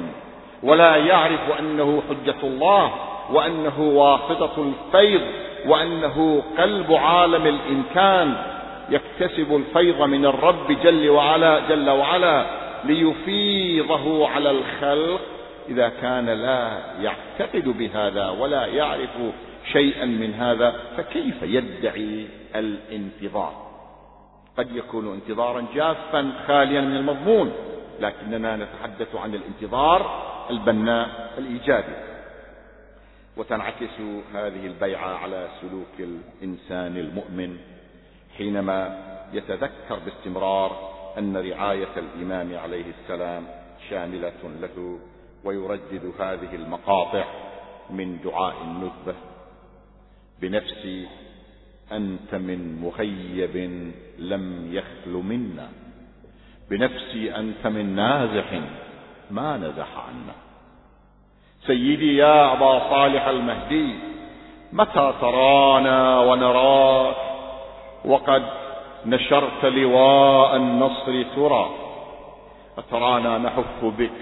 ولا 0.62 0.96
يعرف 0.96 1.58
أنه 1.58 2.02
حجة 2.08 2.42
الله 2.42 2.92
وأنه 3.32 3.80
واسطة 3.80 4.72
الفيض 4.72 5.20
وأنه 5.66 6.42
قلب 6.58 6.92
عالم 6.92 7.46
الإمكان. 7.46 8.54
يكتسب 8.90 9.56
الفيض 9.56 10.02
من 10.02 10.26
الرب 10.26 10.72
جل 10.84 11.08
وعلا 11.10 11.60
جل 11.68 11.90
وعلا 11.90 12.46
ليفيضه 12.84 14.28
على 14.28 14.50
الخلق 14.50 15.20
إذا 15.68 15.92
كان 16.02 16.26
لا 16.26 16.78
يعتقد 17.02 17.68
بهذا 17.78 18.28
ولا 18.28 18.66
يعرف 18.66 19.10
شيئا 19.72 20.04
من 20.04 20.34
هذا 20.34 20.74
فكيف 20.96 21.42
يدعي 21.42 22.26
الانتظار؟ 22.54 23.64
قد 24.58 24.76
يكون 24.76 25.12
انتظارا 25.12 25.66
جافا 25.74 26.32
خاليا 26.46 26.80
من 26.80 26.96
المضمون 26.96 27.52
لكننا 28.00 28.56
نتحدث 28.56 29.16
عن 29.16 29.34
الانتظار 29.34 30.24
البناء 30.50 31.34
الإيجابي. 31.38 31.94
وتنعكس 33.36 34.00
هذه 34.34 34.66
البيعة 34.66 35.16
على 35.16 35.48
سلوك 35.60 36.10
الإنسان 36.40 36.96
المؤمن 36.96 37.58
حينما 38.38 38.98
يتذكر 39.32 39.98
باستمرار 40.04 40.94
أن 41.18 41.36
رعاية 41.36 41.96
الإمام 41.96 42.58
عليه 42.58 42.84
السلام 43.00 43.46
شاملة 43.90 44.32
له 44.60 44.98
ويردد 45.44 46.12
هذه 46.20 46.54
المقاطع 46.54 47.24
من 47.90 48.18
دعاء 48.24 48.54
الندبه 48.62 49.14
بنفسي 50.40 51.06
أنت 51.92 52.34
من 52.34 52.80
مغيب 52.82 53.56
لم 54.18 54.68
يخل 54.72 55.10
منا. 55.10 55.68
بنفسي 56.70 57.36
أنت 57.36 57.66
من 57.66 57.96
نازح 57.96 58.60
ما 59.30 59.56
نزح 59.56 59.88
عنا. 60.08 60.34
سيدي 61.66 62.16
يا 62.16 62.52
أبا 62.52 62.78
صالح 62.78 63.26
المهدي 63.26 63.94
متى 64.72 65.14
ترانا 65.20 66.20
ونراك؟ 66.20 67.16
وقد 68.04 68.42
نشرت 69.06 69.64
لواء 69.64 70.56
النصر 70.56 71.22
ترى. 71.36 71.70
أترانا 72.78 73.38
نحف 73.38 73.84
بك 73.84 74.20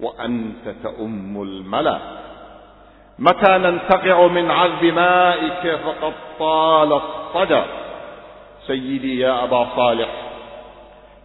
وأنت 0.00 0.74
تؤم 0.82 1.42
الملا. 1.42 2.21
متى 3.18 3.58
ننتقع 3.58 4.26
من 4.26 4.50
عذب 4.50 4.84
مائك 4.84 5.76
فقد 5.76 6.12
طال 6.38 6.92
الصدى 6.92 7.62
سيدي 8.66 9.18
يا 9.18 9.44
أبا 9.44 9.66
صالح 9.76 10.08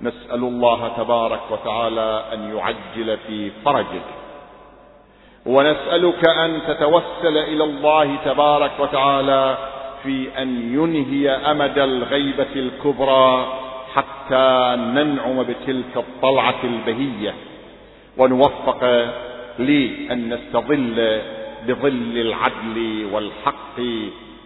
نسأل 0.02 0.44
الله 0.44 0.92
تبارك 0.98 1.42
وتعالى 1.52 2.24
أن 2.34 2.58
يعجل 2.58 3.18
في 3.28 3.52
فرجك. 3.66 4.06
ونسألك 5.46 6.30
أن 6.30 6.62
تتوسل 6.68 7.38
إلى 7.38 7.64
الله 7.64 8.16
تبارك 8.26 8.72
وتعالى 8.80 9.58
في 10.04 10.30
أن 10.38 10.74
ينهي 10.74 11.30
أمد 11.30 11.80
الغيبة 11.80 12.56
الكبرى 12.56 13.48
حتى 13.96 14.76
ننعم 14.78 15.44
بتلك 15.44 15.98
الطلعة 15.98 16.64
البهية. 16.64 17.34
ونوفق 18.18 18.84
لأن 19.60 20.34
نستظل 20.34 21.22
بظل 21.68 22.18
العدل 22.18 23.10
والحق 23.14 23.80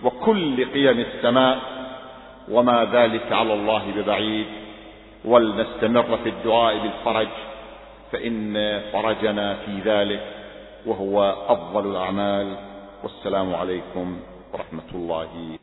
وكل 0.03 0.65
قيم 0.73 0.99
السماء 0.99 1.59
وما 2.51 2.89
ذلك 2.93 3.31
على 3.31 3.53
الله 3.53 3.83
ببعيد. 3.97 4.45
ولنستمر 5.25 6.17
في 6.23 6.29
الدعاء 6.29 6.77
بالفرج 6.77 7.27
فإن 8.11 8.53
فرجنا 8.93 9.55
في 9.55 9.79
ذلك 9.85 10.23
وهو 10.85 11.35
أفضل 11.47 11.91
الأعمال. 11.91 12.57
والسلام 13.03 13.55
عليكم 13.55 14.19
ورحمة 14.53 14.89
الله. 14.93 15.61